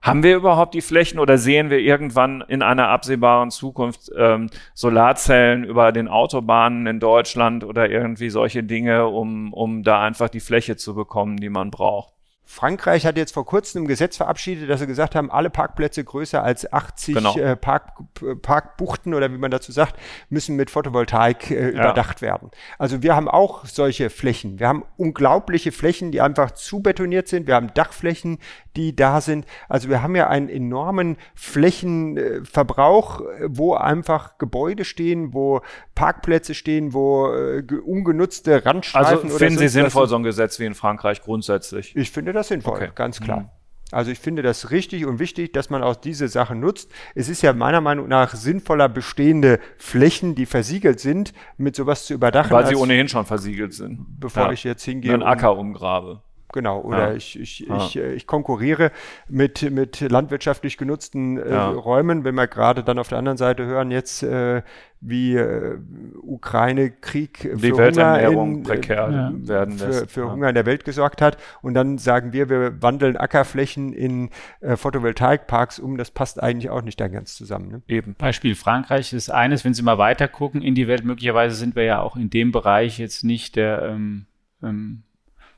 [0.00, 5.64] Haben wir überhaupt die Flächen oder sehen wir irgendwann in einer absehbaren Zukunft ähm, Solarzellen
[5.64, 10.76] über den Autobahnen in Deutschland oder irgendwie solche Dinge, um, um da einfach die Fläche
[10.76, 12.17] zu bekommen, die man braucht?
[12.50, 16.42] Frankreich hat jetzt vor kurzem ein Gesetz verabschiedet, dass sie gesagt haben, alle Parkplätze größer
[16.42, 17.36] als 80 genau.
[17.36, 17.92] äh, Park,
[18.40, 19.96] Parkbuchten oder wie man dazu sagt,
[20.30, 21.68] müssen mit Photovoltaik äh, ja.
[21.68, 22.50] überdacht werden.
[22.78, 24.58] Also wir haben auch solche Flächen.
[24.58, 27.46] Wir haben unglaubliche Flächen, die einfach zu betoniert sind.
[27.46, 28.38] Wir haben Dachflächen,
[28.76, 29.44] die da sind.
[29.68, 35.60] Also wir haben ja einen enormen Flächenverbrauch, wo einfach Gebäude stehen, wo
[35.94, 40.74] Parkplätze stehen, wo äh, ungenutzte Randstreifen Also finden Sie sinnvoll so ein Gesetz wie in
[40.74, 41.94] Frankreich grundsätzlich?
[41.94, 42.90] Ich finde das sinnvoll, okay.
[42.94, 43.40] ganz klar.
[43.40, 43.48] Mhm.
[43.90, 46.90] Also ich finde das richtig und wichtig, dass man auch diese Sachen nutzt.
[47.14, 52.12] Es ist ja meiner Meinung nach sinnvoller, bestehende Flächen, die versiegelt sind, mit sowas zu
[52.12, 52.50] überdachen.
[52.50, 54.20] Weil sie ohnehin schon versiegelt sind.
[54.20, 54.52] Bevor ja.
[54.52, 55.14] ich jetzt hingehe.
[55.14, 56.22] Einen Acker umgrabe.
[56.52, 57.14] Genau, oder ja.
[57.14, 57.76] ich, ich, ja.
[57.76, 58.90] ich, äh, ich konkurriere
[59.28, 61.68] mit, mit landwirtschaftlich genutzten äh, ja.
[61.68, 64.62] Räumen, wenn wir gerade dann auf der anderen Seite hören, jetzt äh,
[65.00, 65.78] wie äh,
[66.22, 71.36] Ukraine-Krieg für Hunger in, prekär äh, werden für, für Hunger in der Welt gesorgt hat.
[71.62, 74.30] Und dann sagen wir, wir wandeln Ackerflächen in
[74.60, 75.98] äh, Photovoltaikparks um.
[75.98, 77.68] Das passt eigentlich auch nicht da ganz zusammen.
[77.70, 77.82] Ne?
[77.88, 78.14] Eben.
[78.14, 81.84] Beispiel Frankreich ist eines, wenn Sie mal weiter gucken in die Welt, möglicherweise sind wir
[81.84, 84.26] ja auch in dem Bereich jetzt nicht der ähm,
[84.62, 85.02] ähm,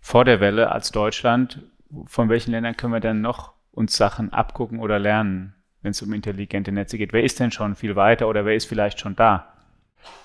[0.00, 1.62] vor der Welle als Deutschland.
[2.06, 6.12] Von welchen Ländern können wir dann noch uns Sachen abgucken oder lernen, wenn es um
[6.12, 7.12] intelligente Netze geht?
[7.12, 9.52] Wer ist denn schon viel weiter oder wer ist vielleicht schon da?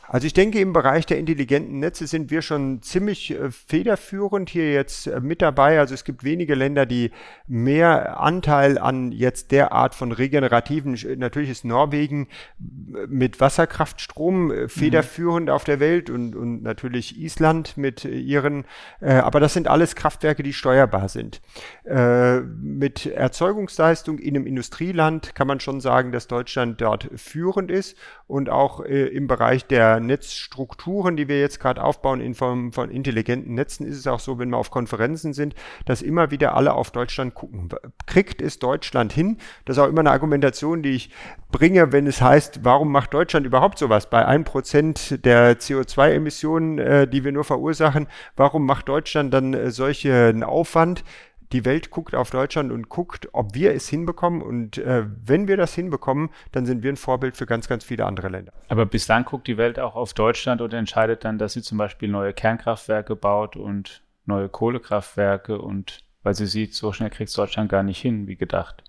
[0.08, 4.72] Also ich denke, im Bereich der intelligenten Netze sind wir schon ziemlich äh, federführend hier
[4.72, 5.80] jetzt äh, mit dabei.
[5.80, 7.12] Also es gibt wenige Länder, die
[7.48, 12.28] mehr Anteil an jetzt der Art von regenerativen, natürlich ist Norwegen
[12.60, 15.52] äh, mit Wasserkraftstrom äh, federführend mhm.
[15.54, 18.66] auf der Welt und, und natürlich Island mit ihren,
[19.02, 21.42] äh, aber das sind alles Kraftwerke, die steuerbar sind.
[21.84, 27.98] Äh, mit Erzeugungsleistung in einem Industrieland kann man schon sagen, dass Deutschland dort führend ist
[28.28, 33.54] und auch im Bereich der Netzstrukturen, die wir jetzt gerade aufbauen in Form von intelligenten
[33.54, 36.92] Netzen, ist es auch so, wenn wir auf Konferenzen sind, dass immer wieder alle auf
[36.92, 37.70] Deutschland gucken.
[38.06, 39.38] Kriegt es Deutschland hin?
[39.66, 41.10] Das ist auch immer eine Argumentation, die ich
[41.52, 44.10] bringe, wenn es heißt, warum macht Deutschland überhaupt sowas?
[44.10, 50.44] Bei 1% der CO2-Emissionen, äh, die wir nur verursachen, warum macht Deutschland dann äh, solchen
[50.44, 51.04] Aufwand?
[51.52, 54.42] Die Welt guckt auf Deutschland und guckt, ob wir es hinbekommen.
[54.42, 58.06] Und äh, wenn wir das hinbekommen, dann sind wir ein Vorbild für ganz, ganz viele
[58.06, 58.54] andere Länder.
[58.68, 62.10] Aber bislang guckt die Welt auch auf Deutschland und entscheidet dann, dass sie zum Beispiel
[62.10, 67.70] neue Kernkraftwerke baut und neue Kohlekraftwerke und weil sie sieht, so schnell kriegt es Deutschland
[67.70, 68.84] gar nicht hin, wie gedacht.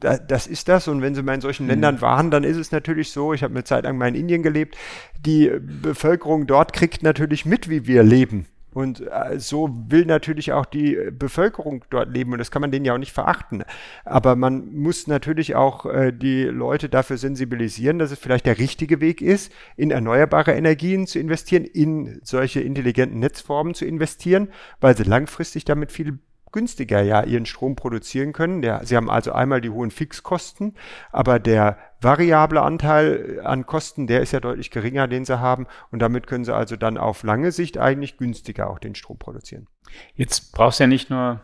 [0.00, 0.86] das ist das.
[0.86, 1.70] Und wenn Sie mal in solchen mhm.
[1.70, 4.42] Ländern waren, dann ist es natürlich so, ich habe eine Zeit lang mal in Indien
[4.42, 4.76] gelebt,
[5.18, 8.46] die Bevölkerung dort kriegt natürlich mit, wie wir leben.
[8.76, 12.84] Und äh, so will natürlich auch die Bevölkerung dort leben und das kann man denen
[12.84, 13.64] ja auch nicht verachten.
[14.04, 19.00] Aber man muss natürlich auch äh, die Leute dafür sensibilisieren, dass es vielleicht der richtige
[19.00, 24.48] Weg ist, in erneuerbare Energien zu investieren, in solche intelligenten Netzformen zu investieren,
[24.78, 26.18] weil sie langfristig damit viel
[26.52, 28.60] günstiger ja ihren Strom produzieren können.
[28.60, 30.74] Der, sie haben also einmal die hohen Fixkosten,
[31.12, 35.66] aber der variable Anteil an Kosten, der ist ja deutlich geringer, den sie haben.
[35.90, 39.66] Und damit können sie also dann auf lange Sicht eigentlich günstiger auch den Strom produzieren.
[40.14, 41.40] Jetzt brauchst du ja nicht nur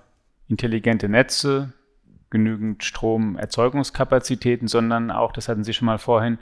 [0.48, 1.72] intelligente Netze,
[2.30, 6.38] genügend Stromerzeugungskapazitäten, sondern auch, das hatten Sie schon mal vorhin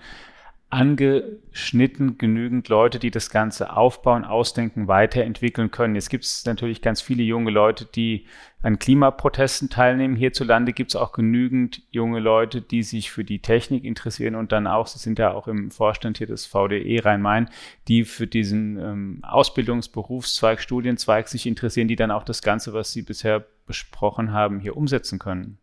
[0.70, 5.96] angeschnitten genügend Leute, die das Ganze aufbauen, ausdenken, weiterentwickeln können.
[5.96, 8.26] Jetzt gibt es natürlich ganz viele junge Leute, die
[8.62, 10.14] an Klimaprotesten teilnehmen.
[10.14, 14.68] Hierzulande gibt es auch genügend junge Leute, die sich für die Technik interessieren und dann
[14.68, 17.48] auch, sie sind ja auch im Vorstand hier des VDE Rhein-Main,
[17.88, 23.02] die für diesen ähm, Ausbildungsberufszweig, Studienzweig sich interessieren, die dann auch das Ganze, was sie
[23.02, 25.58] bisher besprochen haben, hier umsetzen können.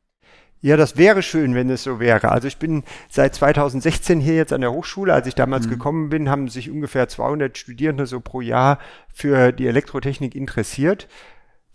[0.62, 2.32] Ja, das wäre schön, wenn es so wäre.
[2.32, 5.14] Also ich bin seit 2016 hier jetzt an der Hochschule.
[5.14, 5.72] Als ich damals mhm.
[5.72, 8.80] gekommen bin, haben sich ungefähr 200 Studierende so pro Jahr
[9.14, 11.08] für die Elektrotechnik interessiert.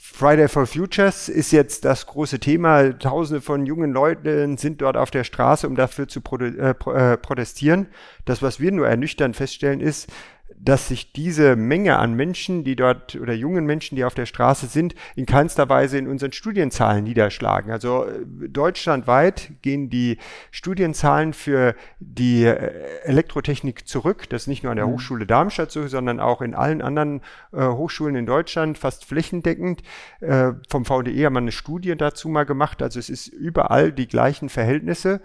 [0.04, 2.98] Friday for Futures ist jetzt das große Thema.
[2.98, 7.86] Tausende von jungen Leuten sind dort auf der Straße, um dafür zu äh, äh, protestieren.
[8.24, 10.10] Das, was wir nur ernüchternd feststellen, ist,
[10.58, 14.66] dass sich diese Menge an Menschen, die dort oder jungen Menschen, die auf der Straße
[14.66, 17.70] sind, in keinster Weise in unseren Studienzahlen niederschlagen.
[17.70, 20.18] Also äh, deutschlandweit gehen die
[20.50, 22.72] Studienzahlen für die äh,
[23.04, 24.28] Elektrotechnik zurück.
[24.28, 24.92] Das ist nicht nur an der mhm.
[24.92, 27.20] Hochschule Darmstadt so, sondern auch in allen anderen
[27.52, 29.82] äh, Hochschulen in Deutschland fast flächendeckend.
[30.20, 32.82] Äh, vom VDE haben wir eine Studie dazu mal gemacht.
[32.82, 35.20] Also es ist überall die gleichen Verhältnisse.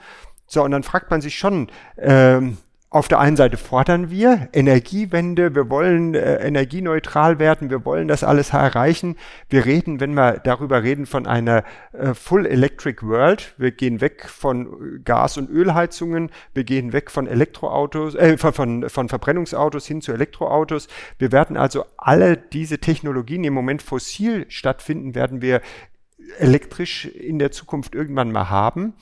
[0.45, 1.67] So, und dann fragt man sich schon,
[1.97, 2.57] ähm,
[2.89, 8.23] auf der einen Seite fordern wir Energiewende, wir wollen äh, energieneutral werden, wir wollen das
[8.23, 9.17] alles erreichen.
[9.49, 13.55] Wir reden, wenn wir darüber reden, von einer äh, Full Electric World.
[13.57, 19.09] Wir gehen weg von Gas- und Ölheizungen, wir gehen weg von Elektroautos, äh, von, von
[19.09, 20.88] Verbrennungsautos hin zu Elektroautos.
[21.19, 25.59] Wir werden also alle diese Technologien, die im Moment fossil stattfinden, werden wir
[26.39, 28.93] elektrisch in der Zukunft irgendwann mal haben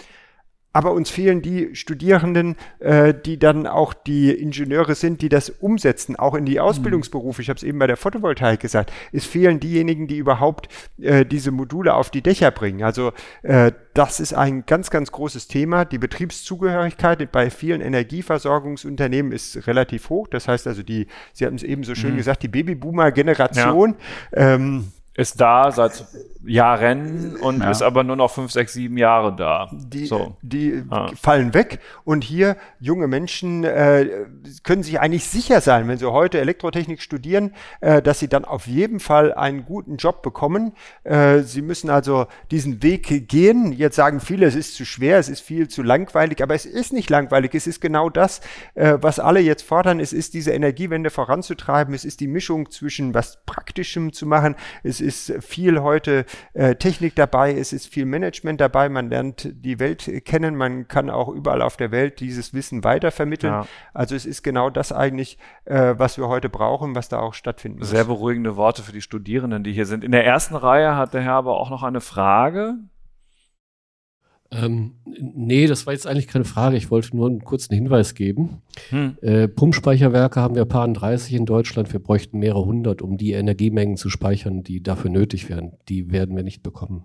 [0.76, 6.18] aber uns fehlen die Studierenden, äh, die dann auch die Ingenieure sind, die das umsetzen,
[6.18, 7.42] auch in die Ausbildungsberufe.
[7.42, 8.92] Ich habe es eben bei der Photovoltaik gesagt.
[9.14, 10.68] Es fehlen diejenigen, die überhaupt
[11.02, 12.84] äh, diese Module auf die Dächer bringen.
[12.84, 13.14] Also
[13.44, 15.86] äh, das ist ein ganz, ganz großes Thema.
[15.86, 20.28] Die Betriebszugehörigkeit bei vielen Energieversorgungsunternehmen ist relativ hoch.
[20.28, 22.18] Das heißt also, die, Sie hatten es eben so schön mhm.
[22.18, 23.96] gesagt, die Babyboomer-Generation.
[24.36, 24.56] Ja.
[24.56, 26.06] Ähm, ist da seit
[26.46, 27.72] Jahren und ja.
[27.72, 29.70] ist aber nur noch fünf, sechs, sieben Jahre da.
[29.72, 30.36] Die, so.
[30.42, 31.10] die ah.
[31.16, 34.26] fallen weg und hier junge Menschen äh,
[34.64, 38.68] können sich eigentlich sicher sein, wenn sie heute Elektrotechnik studieren, äh, dass sie dann auf
[38.68, 40.74] jeden Fall einen guten Job bekommen.
[41.04, 43.72] Äh, sie müssen also diesen Weg gehen.
[43.72, 46.92] Jetzt sagen viele, es ist zu schwer, es ist viel zu langweilig, aber es ist
[46.94, 47.56] nicht langweilig.
[47.56, 48.42] Es ist genau das,
[48.76, 50.00] äh, was alle jetzt fordern.
[50.00, 51.94] Es ist diese Energiewende voranzutreiben.
[51.94, 54.56] Es ist die Mischung zwischen was Praktischem zu machen.
[54.84, 59.80] Es ist viel heute äh, Technik dabei, es ist viel Management dabei, man lernt die
[59.80, 63.54] Welt kennen, man kann auch überall auf der Welt dieses Wissen weitervermitteln.
[63.54, 63.68] Ja.
[63.94, 67.80] Also es ist genau das eigentlich, äh, was wir heute brauchen, was da auch stattfinden
[67.80, 67.90] muss.
[67.90, 70.04] Sehr beruhigende Worte für die Studierenden, die hier sind.
[70.04, 72.76] In der ersten Reihe hat der Herr aber auch noch eine Frage.
[74.52, 76.78] Ähm, nee, das war jetzt eigentlich keine Frage.
[76.78, 78.62] Ich wollte nur einen kurzen Hinweis geben.
[78.90, 79.18] Hm.
[79.22, 81.92] Äh, Pumpspeicherwerke haben wir paar 30 in Deutschland.
[81.92, 85.74] Wir bräuchten mehrere hundert, um die Energiemengen zu speichern, die dafür nötig wären.
[85.90, 87.04] Die werden wir nicht bekommen.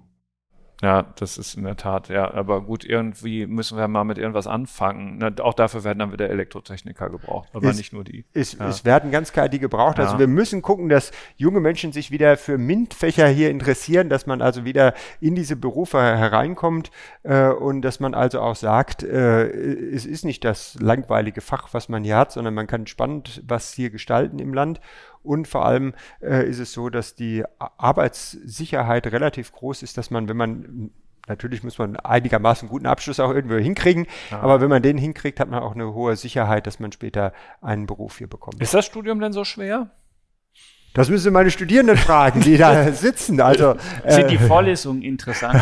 [0.83, 2.33] Ja, das ist in der Tat, ja.
[2.33, 5.18] Aber gut, irgendwie müssen wir mal mit irgendwas anfangen.
[5.18, 8.24] Na, auch dafür werden dann wieder Elektrotechniker gebraucht, aber es, nicht nur die.
[8.33, 8.66] Es, ja.
[8.68, 9.99] es werden ganz klar die gebraucht.
[9.99, 10.18] Also ja.
[10.20, 14.64] wir müssen gucken, dass junge Menschen sich wieder für MINT-Fächer hier interessieren, dass man also
[14.64, 16.91] wieder in diese Berufe hereinkommt
[17.24, 21.91] äh, und dass man also auch sagt, äh, es ist nicht das langweilige Fach, was
[21.91, 24.81] man hier hat, sondern man kann spannend was hier gestalten im Land.
[25.23, 30.29] Und vor allem äh, ist es so, dass die Arbeitssicherheit relativ groß ist, dass man,
[30.29, 30.91] wenn man
[31.29, 34.41] Natürlich muss man einigermaßen guten Abschluss auch irgendwo hinkriegen, ja.
[34.41, 37.87] aber wenn man den hinkriegt, hat man auch eine hohe Sicherheit, dass man später einen
[37.87, 38.61] Beruf hier bekommt.
[38.61, 39.91] Ist das Studium denn so schwer?
[40.93, 43.41] Das müssen meine Studierenden fragen, die da sitzen.
[43.41, 45.55] Also, Sind äh, die Vorlesungen interessant?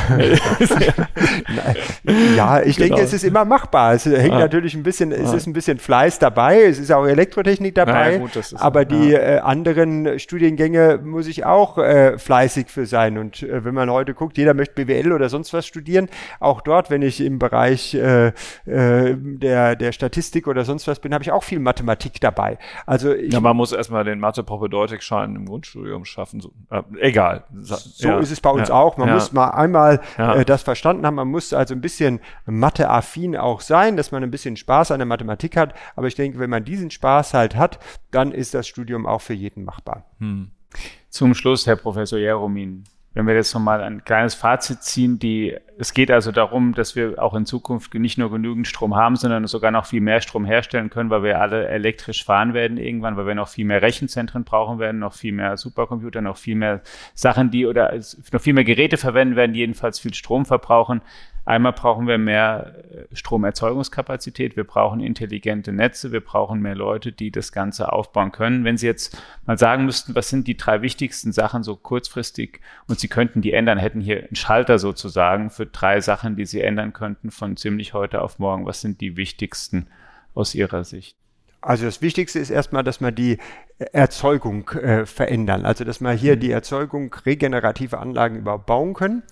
[2.35, 2.89] ja, ich genau.
[2.89, 3.93] denke, es ist immer machbar.
[3.93, 4.39] Es hängt ah.
[4.39, 5.37] natürlich ein bisschen, es ah.
[5.37, 9.11] ist ein bisschen Fleiß dabei, es ist auch Elektrotechnik dabei, ja, gut, ist, aber die
[9.11, 9.19] ja.
[9.19, 13.19] äh, anderen Studiengänge muss ich auch äh, fleißig für sein.
[13.19, 16.09] Und äh, wenn man heute guckt, jeder möchte BWL oder sonst was studieren,
[16.41, 18.33] auch dort, wenn ich im Bereich äh,
[18.65, 22.57] der, der Statistik oder sonst was bin, habe ich auch viel Mathematik dabei.
[22.87, 26.41] Also ich, ja, man muss erstmal den Mathe-Propedeutik schauen Führerschein im Grundstudium schaffen.
[26.41, 27.45] So, äh, egal.
[27.61, 28.19] So ja.
[28.19, 28.75] ist es bei uns ja.
[28.75, 28.97] auch.
[28.97, 29.15] Man ja.
[29.15, 31.17] muss mal einmal äh, das verstanden haben.
[31.17, 35.07] Man muss also ein bisschen Mathe-affin auch sein, dass man ein bisschen Spaß an der
[35.07, 35.75] Mathematik hat.
[35.97, 37.79] Aber ich denke, wenn man diesen Spaß halt hat,
[38.11, 40.05] dann ist das Studium auch für jeden machbar.
[40.19, 40.51] Hm.
[41.11, 42.85] Zum Schluss, Herr Professor Jeromin,
[43.19, 47.21] wenn wir jetzt nochmal ein kleines Fazit ziehen, die, es geht also darum, dass wir
[47.21, 50.89] auch in Zukunft nicht nur genügend Strom haben, sondern sogar noch viel mehr Strom herstellen
[50.89, 54.79] können, weil wir alle elektrisch fahren werden irgendwann, weil wir noch viel mehr Rechenzentren brauchen
[54.79, 56.81] werden, noch viel mehr Supercomputer, noch viel mehr
[57.15, 57.93] Sachen, die oder
[58.33, 61.01] noch viel mehr Geräte verwenden werden, jedenfalls viel Strom verbrauchen.
[61.49, 67.31] Einmal brauchen wir mehr äh, Stromerzeugungskapazität, wir brauchen intelligente Netze, wir brauchen mehr Leute, die
[67.31, 68.65] das Ganze aufbauen können.
[68.65, 73.01] Wenn Sie jetzt mal sagen müssten, was sind die drei wichtigsten Sachen so kurzfristig und
[73.01, 76.93] Sie könnten die ändern, hätten hier einen Schalter sozusagen für drei Sachen, die Sie ändern
[76.93, 78.67] könnten von ziemlich heute auf morgen.
[78.67, 79.87] Was sind die wichtigsten
[80.35, 81.17] aus Ihrer Sicht?
[81.63, 83.39] Also das Wichtigste ist erstmal, dass man die
[83.79, 85.65] Erzeugung äh, verändern.
[85.65, 86.41] Also dass man hier mhm.
[86.41, 89.23] die Erzeugung regenerative Anlagen überhaupt bauen können.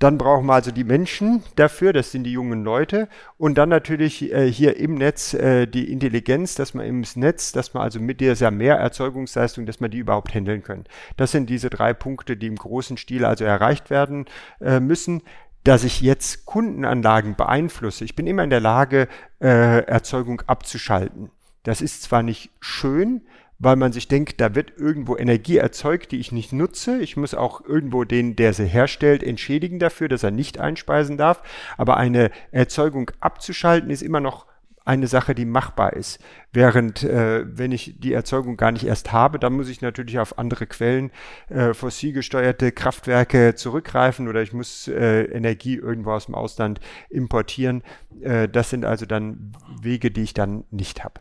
[0.00, 3.06] Dann brauchen wir also die Menschen dafür, das sind die jungen Leute.
[3.36, 7.74] Und dann natürlich äh, hier im Netz äh, die Intelligenz, dass man im Netz, dass
[7.74, 10.84] man also mit dieser Mehrerzeugungsleistung, dass man die überhaupt handeln können.
[11.18, 14.24] Das sind diese drei Punkte, die im großen Stil also erreicht werden
[14.60, 15.22] äh, müssen
[15.62, 18.06] dass ich jetzt Kundenanlagen beeinflusse.
[18.06, 19.08] Ich bin immer in der Lage,
[19.42, 21.30] äh, Erzeugung abzuschalten.
[21.64, 23.26] Das ist zwar nicht schön,
[23.60, 26.98] weil man sich denkt, da wird irgendwo Energie erzeugt, die ich nicht nutze.
[26.98, 31.42] Ich muss auch irgendwo den, der sie herstellt, entschädigen dafür, dass er nicht einspeisen darf.
[31.76, 34.46] Aber eine Erzeugung abzuschalten ist immer noch
[34.86, 36.20] eine Sache, die machbar ist.
[36.54, 40.38] Während äh, wenn ich die Erzeugung gar nicht erst habe, dann muss ich natürlich auf
[40.38, 41.10] andere Quellen,
[41.50, 46.80] äh, fossilgesteuerte Kraftwerke zurückgreifen oder ich muss äh, Energie irgendwo aus dem Ausland
[47.10, 47.82] importieren.
[48.22, 49.52] Äh, das sind also dann
[49.82, 51.20] Wege, die ich dann nicht habe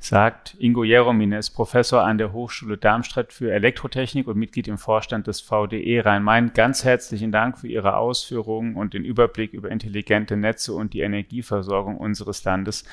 [0.00, 1.32] sagt Ingo Jeromin.
[1.32, 6.04] Er ist Professor an der Hochschule Darmstadt für Elektrotechnik und Mitglied im Vorstand des VDE
[6.04, 6.52] Rhein-Main.
[6.54, 11.96] Ganz herzlichen Dank für Ihre Ausführungen und den Überblick über intelligente Netze und die Energieversorgung
[11.96, 12.84] unseres Landes,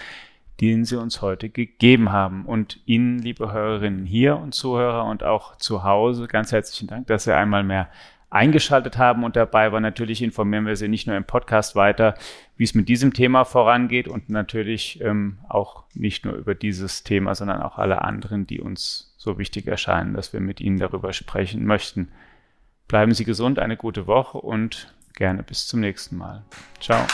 [0.62, 2.46] den Sie uns heute gegeben haben.
[2.46, 7.24] Und Ihnen, liebe Hörerinnen hier und Zuhörer und auch zu Hause, ganz herzlichen Dank, dass
[7.24, 7.90] Sie einmal mehr
[8.30, 9.80] eingeschaltet haben und dabei war.
[9.80, 12.16] Natürlich informieren wir Sie nicht nur im Podcast weiter,
[12.58, 17.34] wie es mit diesem Thema vorangeht und natürlich ähm, auch nicht nur über dieses Thema,
[17.36, 21.66] sondern auch alle anderen, die uns so wichtig erscheinen, dass wir mit Ihnen darüber sprechen
[21.66, 22.10] möchten.
[22.88, 26.44] Bleiben Sie gesund, eine gute Woche und gerne bis zum nächsten Mal.
[26.80, 27.06] Ciao.